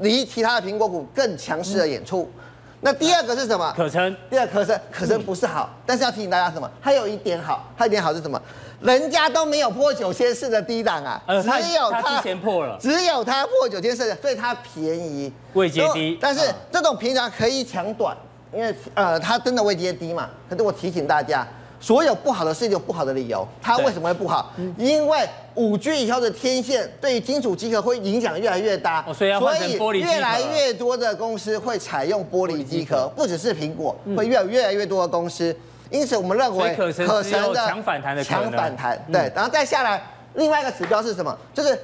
[0.00, 2.22] 离其他的苹果股更强势的演出。
[2.36, 2.42] 嗯、
[2.80, 3.72] 那第二个是什么？
[3.76, 4.16] 可成。
[4.30, 6.70] 第二可成，可成不是好，嗯、但是要提醒大家什么？
[6.82, 8.40] 它有一点好，它一点好是什么？
[8.80, 16.18] 人家都没有破九千四的低档啊，只有它，之前破了，只有它破九千四，所以它便宜，位阶低。
[16.20, 16.40] 但是
[16.72, 18.16] 这种平常可以抢短，
[18.52, 20.28] 因为呃它真的位阶低嘛。
[20.48, 21.46] 可是我提醒大家。
[21.78, 24.52] 所有不好的是有不好的理由，它为什么会不好？
[24.78, 35.54] 因为五 G 以后的天线对于金属机壳会影响越来越大，所以越来越多的公司会采用玻璃机壳，不只是苹果，会越越来越多的公司。
[35.90, 37.22] 因此，我们认为可成的
[37.54, 39.30] 强反弹的强反弹，对。
[39.34, 40.02] 然后再下来，
[40.34, 41.36] 另外一个指标是什么？
[41.54, 41.78] 就是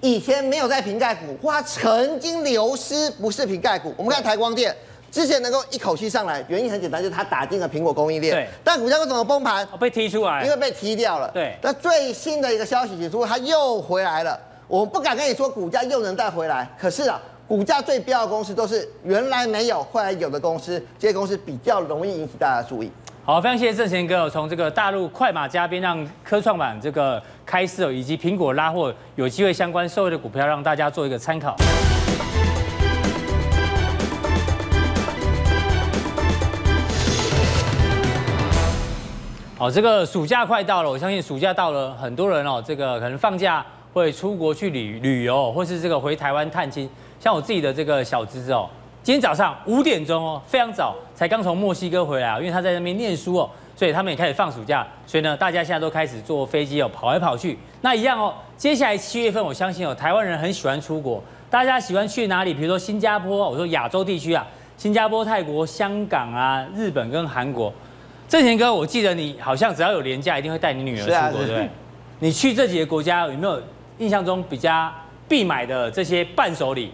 [0.00, 3.92] 以前没有在瓶盖股，或它曾经流失，不是瓶盖股。
[3.96, 4.74] 我们看台光电。
[5.10, 8.34] 之前能够一口气上来，原因很简单，就是它打进了苹果供应链。
[8.34, 8.48] 对。
[8.62, 9.66] 但股价为什么崩盘？
[9.80, 10.44] 被踢出来。
[10.44, 11.30] 因为被踢掉了。
[11.32, 11.56] 对。
[11.62, 14.38] 那最新的一个消息指出，它又回来了。
[14.66, 22.92] 我不敢跟你说股价又能再回来，可是啊，股价最标的公司都是原来没有，后来有的公司，这些公司比较容易引起大家注意。
[23.24, 31.56] 好，非常谢谢正贤哥，从这个大陆快马加鞭让科创板这个开市，以及苹果拉货有机会相关受惠的股票，让大家做一个参考。
[39.58, 46.88] 好，这个暑假快到了，我相信暑假到了，很多人哦，这个可能放假会出国去旅旅游，或是这个回台湾探亲。
[47.18, 48.70] 像我自己的这个小侄子哦，
[49.02, 57.58] 今天早上五点钟哦，非常早，才刚从墨西哥回来啊，因为他在那边念书哦，所以他们也开始放暑假，所以呢，大家现在都开始坐飞机哦，跑来跑去。
[57.80, 62.54] 那一样哦，接下来七月份，我相信哦，台湾人很喜欢出国，大家喜欢去哪里？
[62.54, 67.74] 比如说新加坡，我说亚洲地区啊，新加坡、泰国、香港啊、日本跟韩国。
[68.28, 71.68] 正贤哥，我记得你好像只要有连假，一定会带你女儿出国，啊、对不对？
[72.18, 73.60] 你去这几个国家有没有
[73.96, 74.92] 印象中比较
[75.26, 76.92] 必买的这些伴手礼？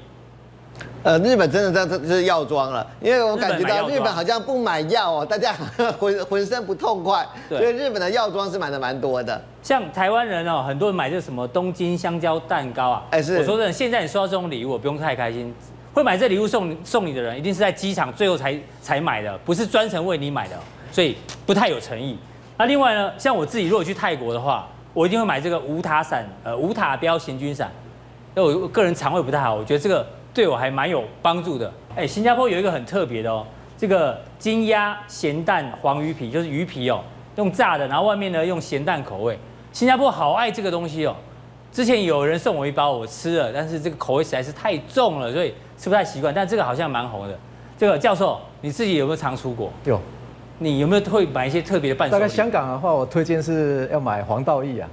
[1.03, 5.53] 呃，日本真的这这是药妆了，因为我感觉到日本好像不买药哦，大家
[5.99, 9.41] 浑浑身不痛快，所以日本的药妆是买的蛮多的。
[9.61, 13.39] 像台湾人哦，很多人买这什么东京香蕉蛋糕啊，哎是。
[13.39, 15.53] 我说真的，现在你收到这种礼物，我不用太开心。
[15.93, 20.57] 会买这礼物送送你的人，一定是在机场最后才才买的，不是专程为你买的。
[20.95, 22.17] 所以不太有诚意。
[22.57, 27.69] 那另外呢，像我自己如果去泰国的话，我一定会买这个无塔伞，呃，无塔标行军伞。
[28.37, 31.73] 因为我个人肠胃不太好，我觉得这个对我还蛮有帮助的。
[31.97, 33.45] 哎，新加坡有一个很特别的哦，
[33.77, 37.03] 这个金鸭咸蛋黄鱼皮，就是鱼皮哦，
[37.35, 39.37] 用炸的，然后外面呢用咸蛋口味。
[39.73, 41.17] 新加坡好爱这个东西哦。
[41.73, 46.33] 之前有人送我一包，我吃了，但是这个口味实在是太重了，所以吃不太习惯。
[46.33, 47.37] 但这个好像蛮红的。
[47.77, 49.73] 这个教授，你自己有没有常出国？
[49.85, 50.01] 有。
[50.59, 52.21] 你有没有会买一些特别的伴手礼？
[52.21, 54.89] 大概香港的话，我推荐是要买黄道益啊。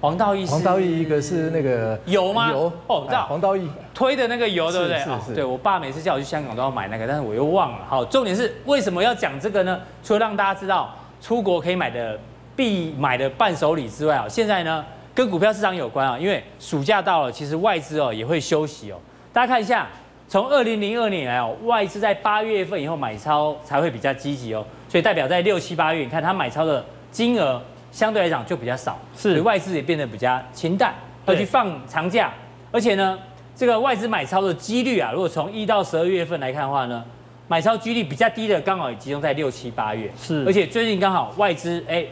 [0.00, 2.50] 黄道益，黄道益一个是那个油吗？
[2.50, 4.98] 油哦，知道黄道益推的那个油，对不对？
[4.98, 5.34] 是是，是。
[5.34, 7.84] 对我爸每次叫我去香港都要买那个，但是我又忘了。
[7.86, 9.78] 好，重点是为什么要讲这个呢？
[10.02, 12.18] 除了让大家知道出国可以买的
[12.56, 14.82] 必买的伴手礼之外啊，现在呢
[15.14, 18.96] 跟股票市场有关啊，因为暑假到了，其实外资哦也会休息哦。
[19.34, 19.86] 大家看一下，
[20.30, 30.94] 从二零零二年来哦，外资在八月份以后买超才会比较积极哦，所以代表在六七八月，你看它买超的金额相对来讲就比较少，是，所以外资也变得比较清淡，
[31.26, 32.32] 要去放长假，
[32.70, 33.18] 而且呢，
[33.56, 37.04] 这个外资买超的几率啊，如果从一到十二月份来看的话呢，
[37.48, 42.06] 买超几率比较低的刚好也集中在六七八月，是，而且最近刚好外资哎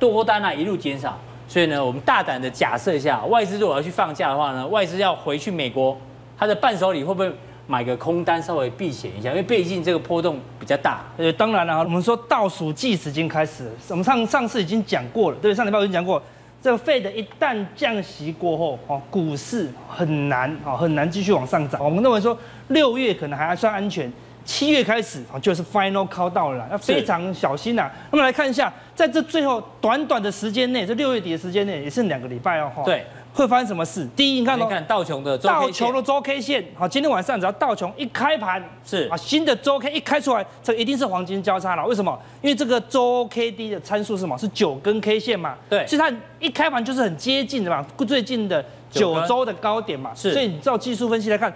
[0.00, 5.96] 多单啊一路减少，所以呢，我们大胆的假设一下，外资如果要去放假的话呢，外资要回去美国，
[6.36, 7.32] 它的伴手礼会不会？
[7.66, 11.00] 买个空单稍微避险一下，因为毕竟这个波动比较大。
[11.16, 13.70] 呃，当然了，我们说倒数计时已经开始了。
[13.88, 16.20] 我们上上次已经讲过了，对，上礼拜已经讲过，
[16.60, 21.82] 这个 Fed 一旦降息过后，哦，股市很难，哦，很难继续往上涨。
[21.82, 22.36] 我们认为说
[22.68, 24.12] 六月可能还算安全，
[24.44, 27.90] 七月开始啊就是 Final Call 到了，要非常小心呐。
[28.10, 32.70] 那么来看一下，在这最后短短的时间内，这六月底的时间内，也剩两个礼拜哦。
[32.84, 33.06] 对。
[33.34, 34.06] 会发生什么事？
[34.14, 41.86] 第一，你看，你看道琼的道琼的周 K 线，好，今天晚上只要道琼一开盘，是啊，新的周 K 一开出来，这一定是黄金交叉了。
[41.86, 42.18] 为什么？
[42.42, 44.36] 因为这个周 K D 的参数是什么？
[44.36, 45.54] 是九根 K 线嘛？
[45.70, 50.10] 对，其实它一开盘就是很接近的嘛，最近的九周的高点嘛。
[50.14, 51.50] 是，所以你照技术分析来看，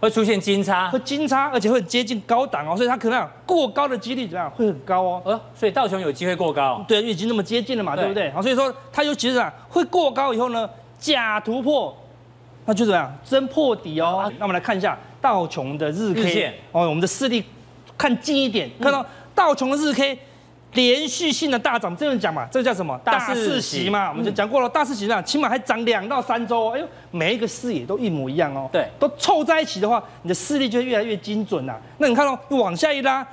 [0.00, 4.50] 会出现金叉，会金叉，而且会接近高档哦，所以它可能过高的几率怎么样？
[4.50, 5.22] 会很高哦。
[5.24, 6.84] 呃，所以道琼有机会过高。
[6.88, 8.30] 对，因为已经那么接近了嘛，对，对不对？
[8.32, 10.68] 好，所以说它有其实啊，会过高以后呢？
[11.04, 11.94] 假突破，
[12.64, 13.14] 那就怎么样？
[13.22, 14.32] 真破底哦。
[14.38, 17.44] 那我们来看一下道琼的日 K 日线哦，我们的视力
[17.98, 20.18] 看近一点，看到道琼的日 K
[20.72, 22.98] 连续性的大涨，这样讲嘛，这叫什么？
[23.04, 26.70] 大四喜嘛，我们就讲过了，大四喜呢，起码还涨两到三周。
[26.70, 28.66] 哎呦，每一个视野都一模一样哦。
[28.72, 31.78] 对，都凑在一起的话，你的视力就会越来越精准了。
[31.98, 33.24] 那你看哦，往下一拉，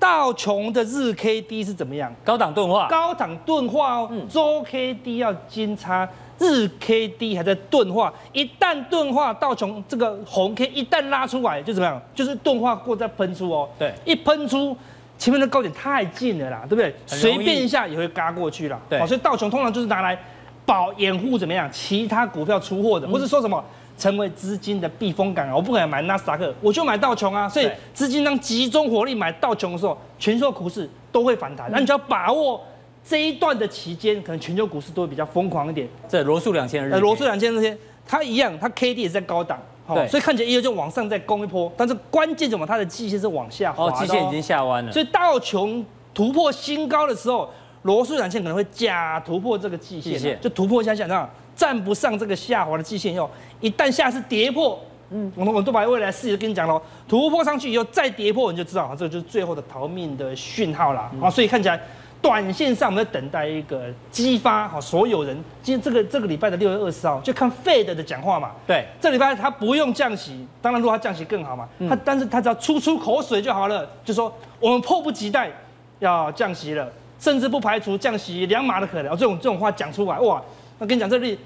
[0.00, 2.12] 道琼的日 K D 是怎么样？
[2.24, 4.10] 高档钝化，高档钝化哦。
[4.28, 6.08] 周 K D 要金叉。
[6.42, 12.02] 日 K D 还在钝化，一旦钝化，道琼这个红 K 一旦拉出来就怎么样？
[12.12, 13.68] 就是钝化过再喷出哦。
[13.78, 14.76] 对，一喷出，
[15.16, 16.92] 前面的高点太近了啦，对不对？
[17.06, 18.80] 随便一下也会嘎过去了。
[18.88, 20.18] 对，所以道琼通常就是拿来
[20.66, 21.70] 保掩护怎么样？
[21.70, 23.64] 其他股票出货的，或是说什么
[23.96, 25.54] 成为资金的避风港啊？
[25.54, 27.48] 我不可能买纳斯达克，我就买道琼啊。
[27.48, 31.70] 所以资金当集中火力买道琼的时候，全球股市都会反弹。
[31.70, 32.60] 那你就要把握。
[33.04, 35.88] 这一段的期间，可能全球股市都会比较疯狂一点。
[36.08, 41.70] 这罗素两千日，罗素两千日线，它一样，它 K D 也是在高档，好，所以看起来一个就往上再攻一波。
[41.76, 42.64] 但是关键怎么？
[42.64, 44.92] 它的季线是往下滑，哦，季线已经下弯了。
[44.92, 45.84] 所以道琼
[46.14, 47.50] 突破新高的时候，
[47.82, 53.28] 罗素两千可能会假突破这个季线，就突破一下下，那站不上这个下滑的季线以后，
[53.60, 54.78] 一旦下次跌破，
[55.10, 61.80] 嗯，我们我都把未来视野跟你讲了，突破上去以后再跌破，你就知道啊，这个就是最后的逃命的讯号了啊，嗯，所以看起来。
[62.22, 63.82] 短线上，我们在等待一个
[64.12, 65.36] 激发好所有人。
[65.60, 68.52] 今天这个这个礼拜的六月二十号，就看 Fed 的讲话嘛。
[68.64, 71.68] 对，这礼拜他不用降息，当然如果他降息更好嘛。
[71.88, 75.50] 他但是他只要出出口水就好了，就说我们迫不及待
[75.98, 79.10] 要降息了，甚至不排除降息两码的可能。
[79.16, 80.40] 这种这种话讲出来，哇，
[80.78, 81.36] 我跟你讲这里。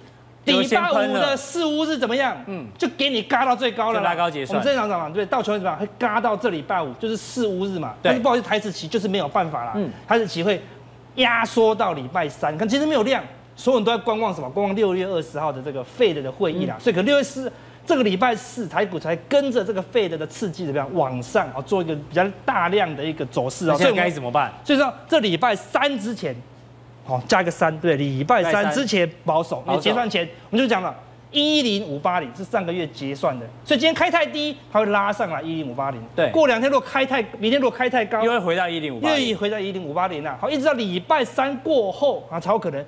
[0.52, 2.36] 礼拜五的四五是怎么样？
[2.46, 4.00] 嗯，就给你嘎到最高了。
[4.00, 4.58] 拉高结算。
[4.58, 5.78] 我们正常讲嘛，对，道琼怎么样？
[5.78, 7.94] 会嘎到这礼拜五，就是四五日嘛。
[8.02, 8.10] 对。
[8.10, 9.72] 但是不好意思，台子期就是没有办法啦。
[9.74, 9.90] 嗯。
[10.06, 10.62] 台子期会
[11.16, 13.22] 压缩到礼拜三，看其实没有量，
[13.56, 14.48] 所有人都在观望什么？
[14.48, 16.76] 观望六月二十号的这个 Fed 的会议啦。
[16.78, 17.52] 所以可六月四
[17.84, 23.76] 这个礼拜四，台股才跟着这个 Fed 的刺激怎么样往上啊，做一个比较大量的一个走势啊。
[23.76, 24.52] 所以该怎么办？
[24.64, 26.34] 所以说这礼拜三之前。
[27.06, 30.94] 好，加一个三，对，礼拜三之前保守，因为结算前我们就讲了，
[31.30, 36.00] 一零五八零是上个月结算的，所以今天开太低，它会拉上来一零五八零。
[36.14, 40.36] 对，过两天如果开太，明天如果开太高，又会回到一零五八零，又回到一零五八零了。
[40.40, 42.84] 好，一直到礼拜三过后啊，才有可能。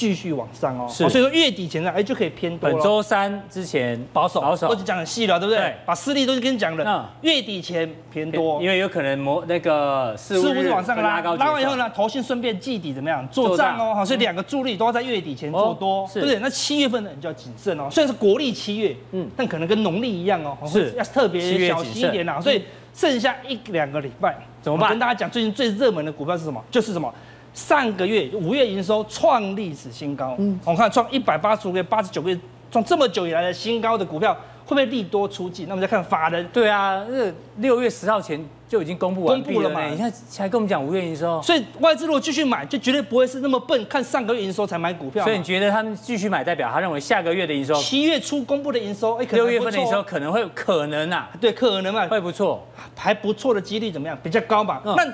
[0.00, 2.70] 继续往上哦，是，所以说月底前呢，哎，就可以偏多。
[2.70, 5.60] 本周三之前保守，保守，我只讲很细了，对不对？
[5.62, 6.82] 对，把实力都是跟你讲了。
[6.86, 16.38] 嗯，月底前偏多，因为有可能模那个四五日往上拉，拉完以后呢，投信顺便季底怎么样做账哦，好，所以两个助力都要在月底前做多，对不对？
[16.38, 17.86] 那七月份呢，你就要谨慎哦。
[17.90, 22.40] 虽然是国历七月，嗯，但可能跟农历一样哦，是要特别小心一点呐。
[22.40, 24.88] 所以剩下一两个礼拜怎么办？
[24.88, 26.64] 跟大家讲，最近最热门的股票是什么？
[26.70, 27.12] 就是什么？
[27.52, 32.38] 上个月五月营收创历史新高，嗯，我们看创一百八十五个月、八十九个月，
[32.70, 34.32] 创这么久以来的新高的股票，
[34.64, 35.66] 会不会利多出尽？
[35.66, 39.84] 那我们再看法人，对啊，那六月十号前就已经公布完公布了嘛？
[39.88, 45.24] 你看才跟我们讲五月营收，所以外资如果继续买，就绝对不会是那么笨，看上个月营收才买股票。
[45.24, 54.16] 所以你觉得他们继续买，代表他认为下个月的营收，七月初公布的营收，哎，六月份的营收可能会可能啊，对，可能嘛，会不错，还不错的几率怎么样？
[54.22, 54.80] 比较高嘛？
[54.84, 55.04] 嗯、那。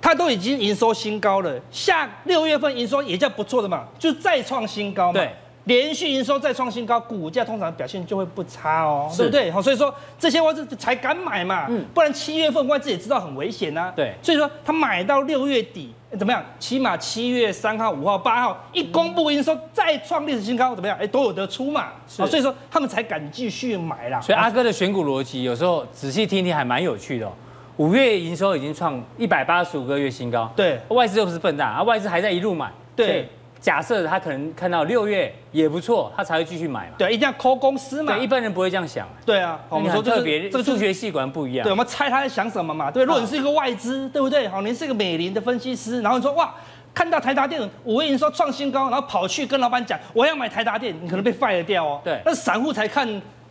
[0.00, 5.12] 它都已经营收新高了，下六月份营收也叫不错的嘛，就再创新高嘛。
[5.14, 5.30] 对，
[5.64, 9.50] 连续营收再创新高，股价通常表现就会不差哦，对不对？
[9.50, 13.92] 好，所以说这些外资才敢买嘛，嗯，不然七月份外资也知道很危险呐。
[13.94, 16.42] 对，所以说他买到六月底怎么样？
[16.58, 20.96] 起码七月三号、五号、八号一公布营收再创历史新高，怎么样？
[20.98, 21.88] 哎，都有得出嘛。
[22.06, 24.18] 是，所以说他们才敢继续买啦。
[24.20, 27.32] 所以阿哥的选股逻辑有时候仔细听听还蛮有趣的哦。
[27.78, 33.28] 五月营收已经创一百八十五个月新高，对，外资又不是笨蛋啊，外资还在一路买，对，
[33.60, 44.48] 假设他可能看到六月也不错，他才会继续买嘛，对，一定要 call 公司嘛，对，一般人不会这样想，对啊，我们说特别这个数学系管不一样，对，我们猜他在想什么嘛，对，如果你是一个外资，对不对？
[44.48, 46.52] 好，你是一个美林的分析师，然后你说哇，
[46.92, 53.08] 看到台达电五月营收创新高，然后跑去跟老板讲我要买台达电，你可能被 fire 掉哦，对，那散户才看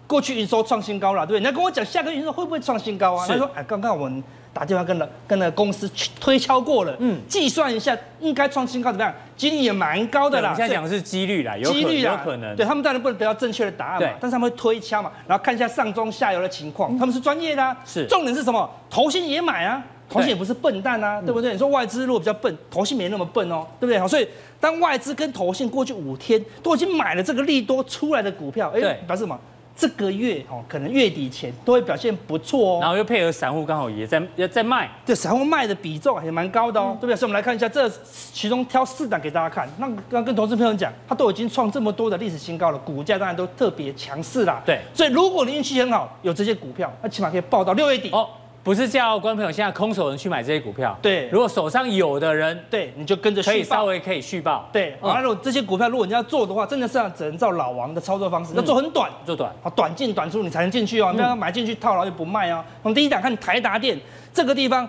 [0.08, 1.40] 过去营收创新高了，对不对？
[1.42, 3.26] 你要跟我讲下个月营收会不会创新高啊？
[3.28, 4.24] 他说哎，刚刚我们。
[4.54, 5.88] 打电话跟了跟了公司
[6.20, 9.14] 推敲过了，嗯，计算一下应该创新高怎么样？
[9.36, 10.50] 几率也蛮高的啦。
[10.50, 12.56] 你现在讲的是几率啦，几率啦，有可能。
[12.56, 17.78] 对，他们当然不能得到正确的答案嘛，但是他们会推敲嘛，然后看一下上中下游的情况，他们是专业的啊。
[17.86, 18.68] 是，重点是什么？
[18.90, 21.52] 投信也买啊，投信也不是笨蛋啊，对不对？
[21.52, 24.00] 你说外资如果比较笨，投信没那么笨哦，对不对？
[24.00, 24.28] 好，所以
[24.60, 29.40] 当外资跟投信过去五天都已经买了这个利多出来的股票，哎，表示什么？
[29.78, 32.80] 这个月哦，可能月底前都会表现不错哦。
[32.82, 37.16] 然后又配合散户刚好也在也在卖，对散户卖的比重也蛮高的哦，嗯、对不对？
[37.16, 37.88] 所以我们来看一下，这
[38.34, 39.70] 其中挑四档给大家看。
[39.78, 44.62] 那刚跟投资朋友讲，它都已经创这么多的历史新高了，股价当然都特别强势啦。
[44.66, 48.28] 对，所以如果你运气很好，有这些股票，那起码可以报到六月底哦。
[48.68, 51.30] 不是叫观众朋友现在空手人去买这些股票，对。
[51.30, 54.94] 如果手上有的人，对，你就跟着可以稍微可以续报，对。
[55.02, 62.62] 然后如果这些股票如果你要做的话，真的是要只能照老王的操作方式，要做很短，做短，好，短进短出你才能进去哦，不要买进去套牢又不卖哦。
[62.84, 63.98] 我们第一档看台达电
[64.34, 64.86] 这个地方，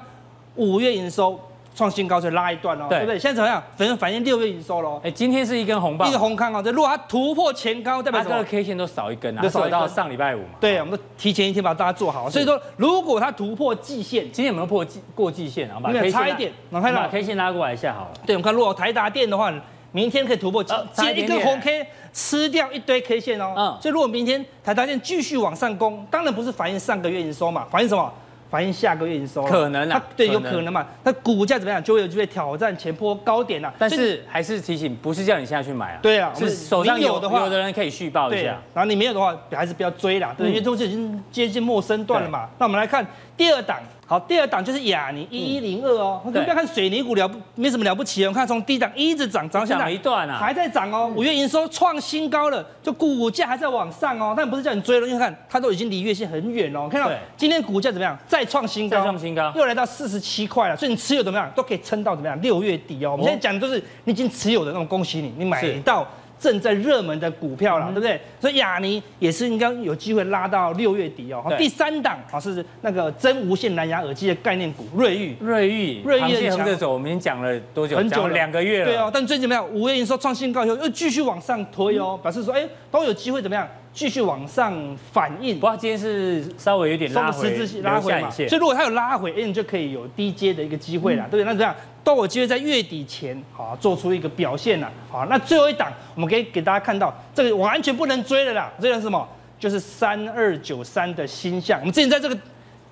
[0.57, 1.39] 五月营收。
[1.79, 3.17] 创新高，所以拉一段哦，对不对？
[3.17, 3.63] 现在怎么样？
[3.77, 5.01] 反正反映六月营收喽。
[5.05, 6.61] 哎，今天是一根红棒，一个红康哦。
[6.61, 8.35] 这如果它突破前高，代表什么？
[8.35, 10.57] 这个 K 线都少一根啊，就少到上礼拜五嘛。
[10.59, 12.29] 对，我们都提前一天把大家做好。
[12.29, 15.79] 所以说，如果它突破季线，今天有没有破季过季线啊？
[15.79, 16.53] 没有，差一点。
[16.71, 18.11] 我看把 K 线拉过来一下好了。
[18.27, 19.55] 对，我们看，如果台达电的话，
[19.93, 23.55] 明天可以突破，接一根红 K 吃掉一堆 K 线哦。
[23.57, 23.79] 嗯。
[23.81, 28.13] 所以如果明天台达电继续往上攻，当然不是反映上个月营收嘛，反映什么？
[28.51, 30.87] 反映下个月营收，可能啊，对，有可能嘛。
[31.05, 33.73] 那股价怎么样，就会有机会挑战前坡高点啊。
[33.79, 35.99] 但是还是提醒，不是叫你现在去买啊。
[36.03, 38.61] 对啊，是手上有的话，有的人可以续报一下。
[38.75, 40.35] 然后你没有的话，还是不要追啦。
[40.37, 42.49] 对，因为都是已经接近陌生段了嘛。
[42.59, 43.79] 那我们来看第二档。
[44.11, 46.19] 好，第二档就是亚尼一一零二哦。
[46.25, 48.29] 我们不要看水泥股了不，没什么了不起哦。
[48.29, 51.13] 我们看从低档一直涨，涨现在一段啊，还在涨哦。
[51.15, 54.33] 五月营收创新高了，就股价还在往上哦。
[54.35, 56.89] 但不是叫你追了，因为看它都已经离月线很远哦。
[56.91, 58.19] 看到今天股价怎么样？
[58.27, 60.75] 再创新高，再创新高，又来到四十七块了。
[60.75, 62.41] 所以你持有怎么样，都可以撑到怎么样？
[62.41, 63.11] 六月底哦。
[63.11, 66.09] 我们现在讲的都是你已经持有的那种，恭喜你，你买到。
[66.39, 68.21] 正在热门的股票了，对不对？
[68.41, 71.45] 所以亚尼也是应该有机会拉到六月底哦。
[71.59, 75.37] 第三档啊是那个真无线蓝牙耳机的概念股瑞昱。
[75.41, 77.97] 瑞昱，瑞昱横着走，我们已经讲了多久？
[77.97, 78.87] 很久，两个月了。
[78.87, 79.69] 对哦，但最近怎么样？
[79.73, 83.67] 五月营收创新高以后，又继续往上推哦，表示说，哎，都有机会怎么样？
[83.93, 85.59] 继续往上反应。
[85.59, 87.51] 不过今天是稍微有点拉回，
[87.83, 88.31] 拉回嘛。
[88.31, 91.45] 所以如果它有拉回，哎，你就可以有低阶的一个机会了，对不对？
[91.45, 91.75] 那这样。
[92.05, 99.29] 都有机会在月底前，好做出一个表现了，好，那最后一档，我们可以给大家看到，这个完全不能追的啦，这个是什么？
[99.59, 102.39] 就是三二九三的新象，我们之前在这个。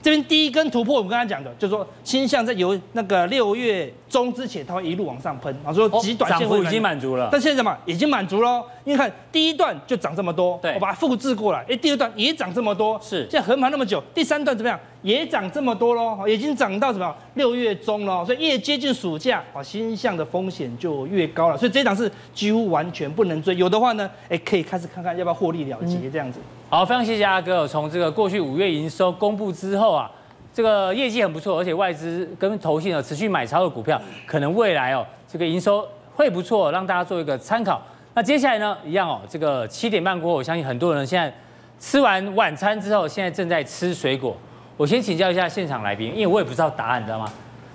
[0.07, 7.29] 这边第一根突破，我们刚才讲的，就是说，新象在由那个六月中之前，它会一路往上喷，然后说极短线会已经满足了。
[7.33, 7.77] 但现在什么？
[7.87, 14.79] 已经满足了，因为看第一段就涨这么多，对，我把它复制过来，哎，第二段也涨这么多，是，现在横盘那么久，第三段怎么样？
[15.03, 17.13] 也涨这么多喽，已经涨到什么？
[17.35, 26.39] 六月中了，所以越接近暑假，啊，新象的风险就越高了，所以这一档是几乎完全不能追，有的话呢，哎，可以开始看看要不要获利了结这样子。
[26.69, 27.67] 好，非常谢谢阿哥。
[27.67, 30.11] 从这个过去五月营收公布之后啊，
[30.53, 35.87] 这个业绩很不错，而且外资跟投信呢持续买超的股票，可能未来哦这个营收
[36.17, 37.81] 会不错，让大家做一个参考。
[38.15, 41.33] 那接下来呢，一样哦，这个七点半过后，我相信很多人现在
[41.79, 44.37] 吃完晚餐之后，现在正在吃水果。
[44.77, 47.33] 我先请教一下现场来宾，因为我也不知道答案，你知道吗？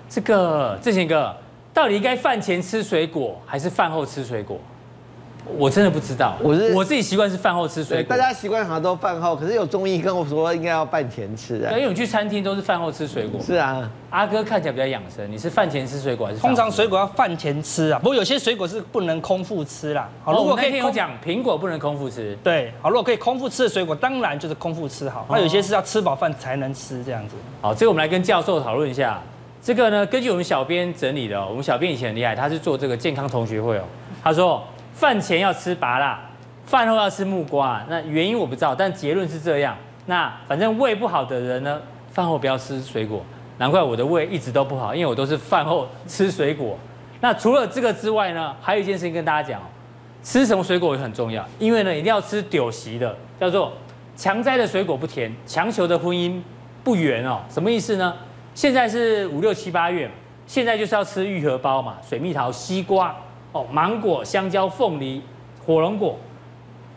[0.09, 1.33] 这个志贤哥，
[1.73, 4.59] 到底应该饭前吃水果还是饭后吃水果？
[5.57, 8.15] 我真的不知道，我是我自己习惯是饭后吃水果。
[8.15, 11.71] 大家习惯好像都饭后，可是有中医跟我说应该要饭前吃啊。
[11.71, 13.41] 因为你去餐厅都是饭后吃水果。
[13.41, 16.39] 是啊，阿哥看起来比较养生，你是饭前吃水果还是？
[16.39, 20.07] 通常水果要饭前吃啊，不过有些水果是不能空腹吃啦。
[20.23, 22.37] 好，如果可以听我讲，苹果不能空腹吃。
[22.43, 25.25] 对，好，如果可以空腹吃的水果，当然就是空腹吃好。
[25.29, 27.35] 那有些是要吃饱饭才能吃这样子。
[27.61, 29.19] 好，这个我们来跟教授讨论一下。
[29.61, 33.83] 这个呢，根据我们小编整理的，我们小编以前很厉害，他是做这个健康同学会哦。
[34.23, 34.63] 他说。
[34.93, 36.17] 饭前要吃芭乐，
[36.65, 37.83] 饭后要吃木瓜。
[37.89, 39.75] 那原因我不知道，但结论是这样。
[40.05, 41.81] 那反正胃不好的人呢，
[42.11, 43.23] 饭后不要吃水果。
[43.57, 46.77] 难怪我的胃一直都不好，因为我都是饭后吃水果。
[47.19, 49.61] 那除了这个之外呢，还有一件事情跟大家讲，
[50.23, 51.45] 吃什么水果也很重要。
[51.59, 53.71] 因为呢，一定要吃丢席的，叫做
[54.15, 56.41] 强摘的水果不甜，强求的婚姻
[56.83, 57.41] 不圆哦。
[57.49, 58.15] 什么意思呢？
[58.55, 60.09] 现在是五六七八月，
[60.47, 63.15] 现在就是要吃玉荷包嘛，水蜜桃、西瓜。
[63.51, 65.21] 哦，芒果、香蕉、凤梨、
[65.65, 66.17] 火龙果，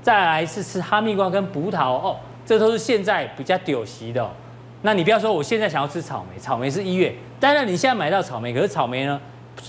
[0.00, 4.30] 再来是吃哈密瓜跟葡萄哦，这都是现在比较丢席的。
[4.82, 9.20] 那你不要说我现在想要吃草莓，草莓是一月，当然你现在买到草莓，可是草莓呢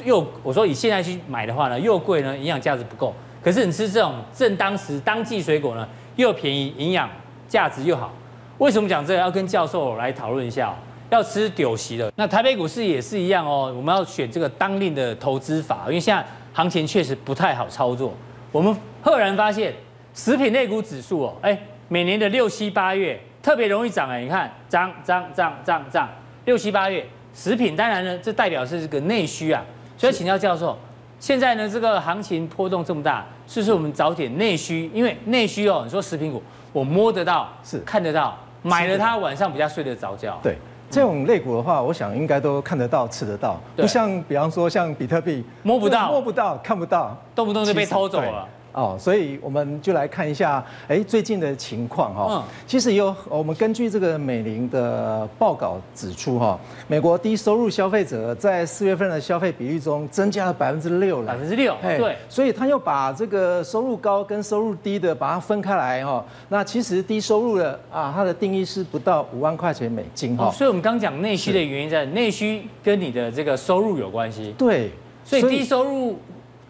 [0.04, 3.12] 又我说你现在去买的话呢又贵呢，营养价值不够。
[3.42, 7.10] 可是你吃这种正当时当季水果呢又便宜，营养
[7.48, 8.12] 价值又好。
[8.58, 9.20] 为什么讲这个？
[9.20, 10.74] 要跟教授来讨论一下哦。
[11.10, 13.74] 要吃丢席的，那台北股市也是一样哦。
[13.76, 16.24] 我们要选这个当令的投资法，因为现在。
[16.56, 18.14] 行情确实不太好操作，
[18.50, 19.74] 我们赫然发现
[20.14, 26.10] 食品类股指数哦，哎，每年的六七八月特别容易涨哎，你看涨涨涨涨涨，
[26.46, 29.62] 六七八月食品当然呢，这代表是这个内需啊，
[29.98, 30.78] 所以请教教授，
[31.20, 34.90] 现在呢这个行情波动这么大，是不是我们找点内需？
[34.94, 36.42] 因为内需哦，你说食品股
[36.72, 37.80] 我摸得到，是。
[37.80, 40.56] 看得到，买了它晚上比较睡得着觉，对。
[40.96, 48.48] 这种类股的话，我想应该都看得到、吃得到，不像比方说像比特币，摸不到、摸不到、看不到，动不动就被偷走了。
[48.76, 52.28] 哦，所以我们就来看一下，哎，最近的情况哈。
[52.30, 52.44] 嗯。
[52.68, 61.28] 其实有我们根据这个美林的报告指出哈，美国低收入消费者在四月份的消费比率中增加了百分之六了。
[61.28, 61.74] 百分之六。
[61.82, 62.18] 对。
[62.28, 66.26] 所以他又把这个收入高跟收入低的把它分开来哈。
[66.50, 70.52] 那其实低收入的啊，它的定义是不到五万块钱美金哈。
[70.52, 74.54] 所以我们刚讲内需的原因在内需跟你的这个收入有关系。
[74.58, 74.92] 对。
[75.24, 76.20] 所以低收入。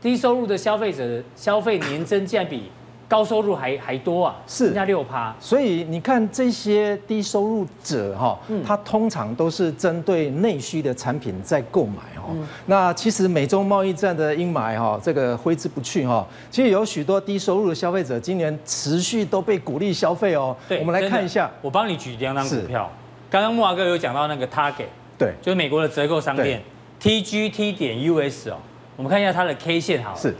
[0.06, 2.70] 低收入的消费者的消费年增竟然比
[3.08, 5.36] 高收入还还多啊，是人家六趴。
[5.39, 12.36] 所以你看这些低收入者哈，他通常都是针对内需的产品在购买哦。
[12.68, 16.24] 那其实美中贸易战的阴霾哈，这个挥之不去哈。
[16.51, 20.56] 其实有许多低收入的消费者今年持续都被鼓励消费哦。
[20.70, 22.88] 对，我们来看一下，我帮你举两张股票。
[23.28, 24.86] 刚刚木华哥有讲到那个 Target，
[25.18, 26.62] 对，就是美国的折扣商店
[27.01, 28.58] ，TGT 点 US 哦。
[28.96, 30.34] 我们看一下它的 K 线，好，是。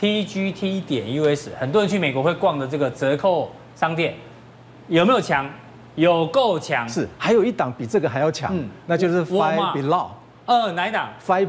[0.00, 4.14] TGT 点 US，很多人去美国会逛的这个折扣商店，
[4.88, 5.46] 有没有强？
[5.96, 10.06] 有够强，是，还有一档比这个还要强，嗯，那就是 Five Below，
[10.46, 11.48] 呃，哪一档？Five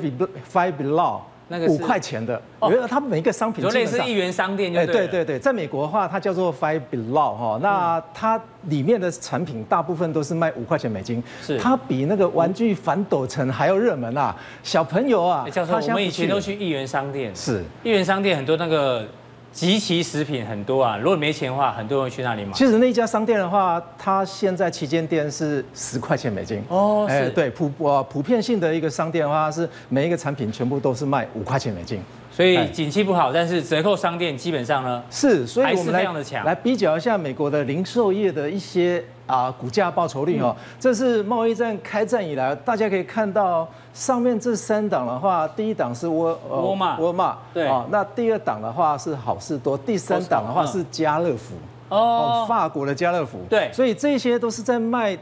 [0.51, 1.21] Five Below。
[1.51, 11.59] 那个五块钱的，我觉得它每一个商品，类似一元商店，对对对对，在美国的话，它叫做 Five Below 哈，那它里面的产品大部分都是卖五块钱美金，是。
[11.59, 17.63] 它比那个玩具反斗城还要热门啊，小朋友啊，教授，我们以前都去一元商店，是。
[17.83, 19.05] 一元商店很多那个。
[19.51, 22.53] 即期食品很多啊，如果没钱的话，很多人会去那里买。
[22.53, 26.63] 其实那家商店的话，它现在旗舰店是十块钱美金。
[26.69, 27.29] 哦，是。
[27.31, 32.01] 对，普呃普遍性的一个商店的话，是每一个产品全部都是卖五块钱美金。
[32.41, 36.03] 所以景气不好，但是折扣商店基本上呢是，所以我们来
[36.43, 40.55] 来比较一下美国的零售业的一些啊股价报酬率哦。
[40.79, 47.37] 这是贸易战开战以来，大家可以看到上面这三档的话，第一档是沃沃尔玛，沃尔玛。
[47.53, 47.67] 对。
[47.67, 51.53] 啊，那第二档的话是好事多，第三档的话是家乐福。
[51.89, 53.39] 哦，法国的家乐福。
[53.47, 55.15] 对，所以这些都是在卖。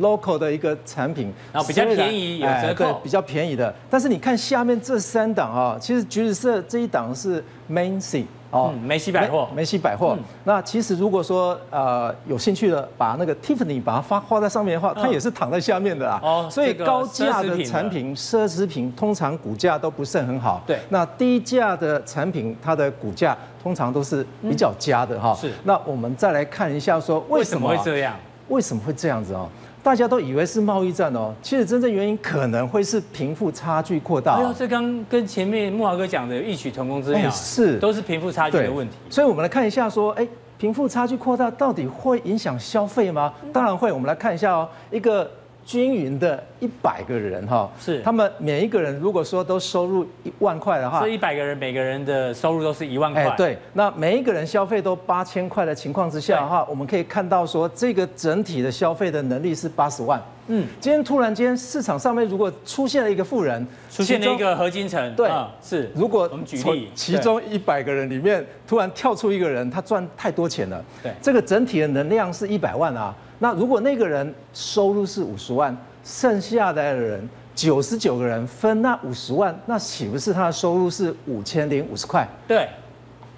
[0.00, 3.74] Local 的一个产品，然后比较便宜，有折扣，对，比较便宜的。
[3.88, 10.16] 但是你看下面这三档啊，其实橘子色这一档是 Macy 哦，梅西百货，梅西百货。
[10.44, 16.18] 那其实如果说呃有兴趣的，把那个 Tiffany 把它发画在上面的话，它也是躺在下面的啊。
[16.22, 20.62] 哦，所以高价的产品、奢侈品通常股价都不是很好。
[20.66, 25.34] 对，那低价的产品，它的股价通常都是比较佳的哈。
[25.34, 25.52] 是。
[25.64, 28.16] 那我们再来看一下，说为什么会这样？
[28.48, 29.46] 为什么会这样子哦？
[29.82, 34.34] 大家都以为是贸易战哦，其实真正原因可能会是贫富差距扩大。
[34.34, 38.94] 哎呦，这刚跟前面木华哥讲的有异曲同工之妙，是都是贫富差距的问题。
[39.08, 40.26] 所以我们来看一下，说，哎，
[40.58, 43.32] 贫富差距扩大到底会影响消费吗？
[43.52, 43.90] 当然会。
[43.90, 45.30] 我们来看一下哦，一个
[45.68, 53.28] 均匀的一百个人哈，是他们每一个人如果说都收入一万块的话，这一百个人每个人的收入都是一万块。
[53.36, 60.18] 对，那每一个人消费都八千块的情况之下的话，我们可以看到说这个整体的消费的能力是八十万。
[60.46, 65.30] 嗯，今天突然间市场上面如果出现了一个富人，出现了一个何金城，对，
[65.62, 65.92] 是。
[65.94, 73.14] 如果我们举例，其中一百个人里面突然跳出一个人，他赚太多钱了，对，这个整体的能量是一百万啊。
[73.38, 82.26] 那如果那个人收入是五十万，剩下的人九十九个人分那五十万，那岂不是他的收入是五千零五十块？
[82.46, 82.68] 对，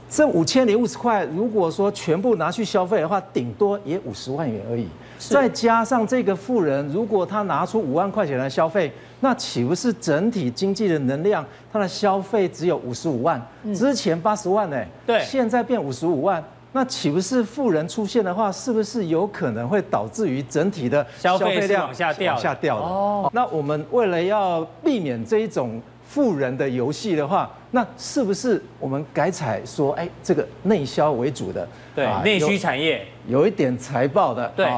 [0.08, 4.86] 这五千零五十块，如果说全部拿去消费的话，顶多也五十万元而已。
[5.18, 8.90] 再加上这个富人，如果他拿出五万块钱来消费，
[9.20, 13.40] 那岂不是整体经济的能量，他的消费只有五十五万？
[13.74, 14.82] 之前八十万呢？
[15.06, 16.42] 对，现在变五十五万。
[16.72, 22.32] 那岂不是富人出现的话，是不是有可能会导致于整体的消费量往下掉？
[22.32, 23.30] 往下掉的哦。
[23.32, 34.72] 那我们为了要避免这一种富人的游戏的话，那是不是我们改采说，哎，这个内销为主的，对，内需产业有一点财报的，对，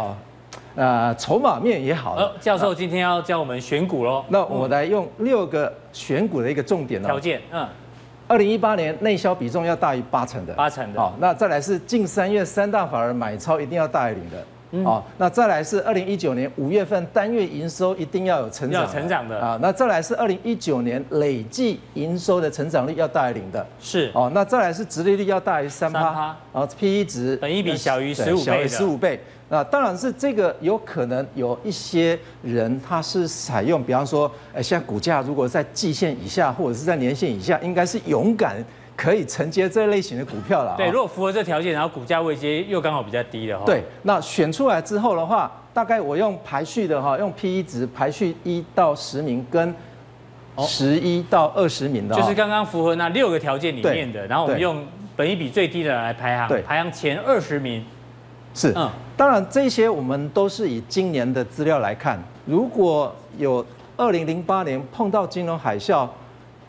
[0.75, 2.15] 呃，筹码面也好。
[2.15, 4.25] 呃，教授今天要教我们选股喽。
[4.29, 7.69] 那我来用六个选股的一个重点条件，嗯。
[8.33, 10.99] 二零一八年内销比重要大于八成的，八成的。
[10.99, 19.59] 好，那再来是近三月三大法人买超一定要大于零的，哦，那再来是二零一九年五月份单月营收一定要有成长，要成长的啊。
[19.61, 24.11] 那再来是二零一九年累计营收的成长率要大于零的，是。
[24.15, 29.21] 哦，那再来是殖利率要大于三趴，然后 P E 值本益比小于十五倍，十五倍。
[29.53, 38.57] 那当然是这个有可能有一些人他是采用，比方说，哎，现在股价如果在季线以下或者是在年线以下，应该是勇敢
[38.97, 40.75] 可以承接这类型的股票了。
[40.79, 49.75] 对，如果符合这条件，然后股价位阶又刚好比较低的话，对，那选出来之后的话，大概我用排序的哈，用 P E 值排序一到十名跟
[50.61, 54.83] 十一到二十名的，就是刚刚符合那六个条件里面的，然后我们用
[55.15, 57.85] 本益比最低的来排行，排行前二十名。
[58.55, 62.23] 是，嗯，当然这些我们都是以今年的资料来看。
[62.45, 63.65] 如果有
[63.97, 66.09] 二零零八年碰到金融海啸，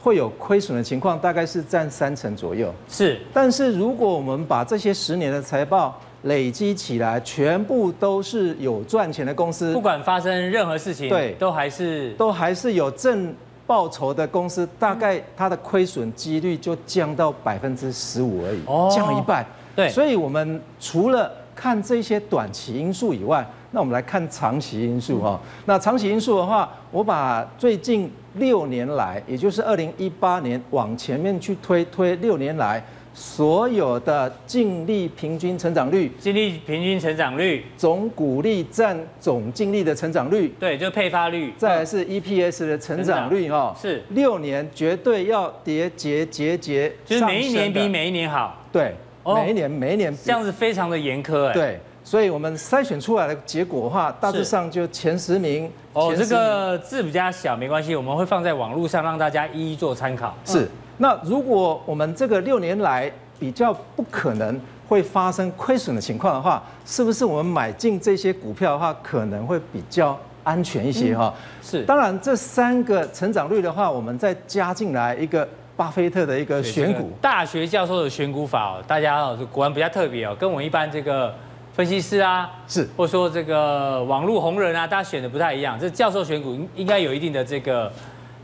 [0.02, 2.74] 会有亏损的情况，大概是占三成左右。
[2.88, 13.34] 是，但是如果我们把这些十年的财报累积起来，全部都是有赚钱的公司，不管发生任何事情，对，都还是都还是有正
[13.66, 19.46] 报酬的公司，大概它的亏损几率就降到百分之十五而已，哦，降一半。
[19.76, 25.40] 对，所以我们除了看这些短期因素以外，那我们来看长期因素哈。
[25.66, 32.84] 那长期因素的话，我把最近六年来，也就是二零一八年往前面去推，推六年来
[33.14, 44.04] 所有的净利平均成长率，净利平均成长率，总股利占总净利的成长率，对，就配发率，再来是 EPS 的成长率哈，是。
[44.10, 48.96] 六年绝对要叠节节节，就是每一年比每一年好，对。
[49.26, 51.54] 每一年，每一年这样子非常的严苛哎。
[51.54, 55.72] 对，所以我们筛选出来的结果的话，大致上就前十名。
[55.94, 60.36] 哦，这个字比较小，没关系，我们会放在网络上让大家一一做参考。
[60.44, 60.68] 是。
[60.98, 71.34] 那如果我们这个六年来比较不可能会发生亏损的情况的话，是不是我们买进这些股票的话，可能会比较安全一些哈？
[71.62, 71.84] 是。
[71.84, 75.48] 当然，这三个成长率的话，我们再加进来一个。
[75.76, 81.34] 巴菲特的一个选股，大学教授的选股法哦，大家哦，果然比较特别哦，跟我们一般这个
[81.74, 82.88] 分析师啊，是。
[82.96, 85.80] 或者说这个网络红人啊，大家选的不太一样。
[85.80, 87.92] 这教授选股应应该有一定的这个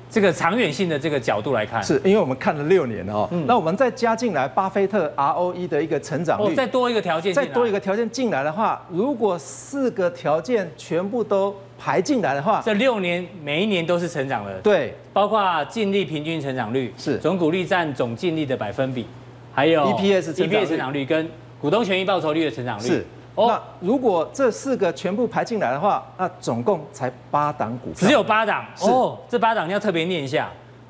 [0.10, 17.18] 这个长远性的这个角度来看，是因为我们看了六年哦，嗯、那我们再加进来巴菲特 ROE 的一个成长率，哦、再多一个条件，再多一个条件进来的话，如果四个条件全部都排进来的话，这六年每一年都是成长的，对，包括净利平均成长率是。
[17.20, 19.08] 总股利占总净利的百分比，
[19.54, 21.06] 还有 EPS EPS 成长率。
[21.06, 21.28] 跟
[21.62, 22.88] 股东权益报酬率的成长率。
[22.88, 23.06] 是。
[23.36, 28.66] 哦，那如果这四个全部排进来的话，那总共才八档股票，只有八档。
[28.82, 29.18] 哦。
[29.30, 30.50] 这八档你要特别念一下：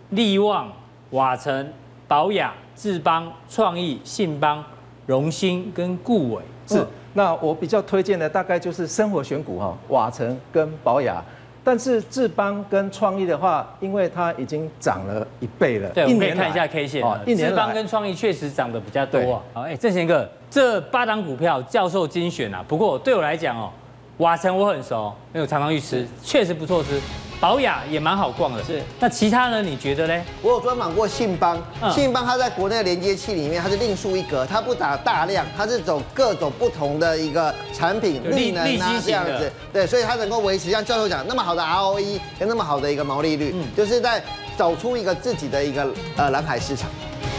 [0.10, 0.72] 力旺、
[1.12, 1.72] 瓦城、
[2.08, 4.64] 保雅、智邦、创意、信邦、
[5.06, 6.42] 荣兴跟固伟。
[6.68, 6.84] 是。
[7.14, 11.24] 那我比较推荐的大概就是生活选股哈，瓦城跟宝雅，
[11.64, 15.90] 但是智邦跟创意的话，因为它已经涨了一倍了。
[15.90, 19.42] 对，我们可以看一下 K 线啊，智邦跟创意确实涨得比较多啊。
[19.54, 23.70] 好，哎，正贤哥，这八档股票教授精选啊，不过对我来讲哦，
[24.18, 27.00] 瓦城我很熟，因为我常常去吃，确实不错吃。
[27.40, 28.64] 宝雅也蛮好逛的。
[28.64, 29.62] 是，那其他呢？
[29.62, 30.24] 你觉得呢？
[30.42, 31.58] 我有专访过信邦，
[31.94, 39.52] 信邦它在国内的连接器里面，它是另树一格，它不打大量，它是走各种不同的一个产品，绿能啊这样子。
[39.72, 44.22] 对，所以它能够维持像教授讲那么好的 ROE 跟那么好的一个毛利率，嗯、就是在
[44.58, 45.88] 走出一个自己的一个
[46.18, 46.90] 呃蓝海市场。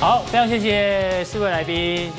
[0.01, 2.11] 好，非常谢谢四位来宾。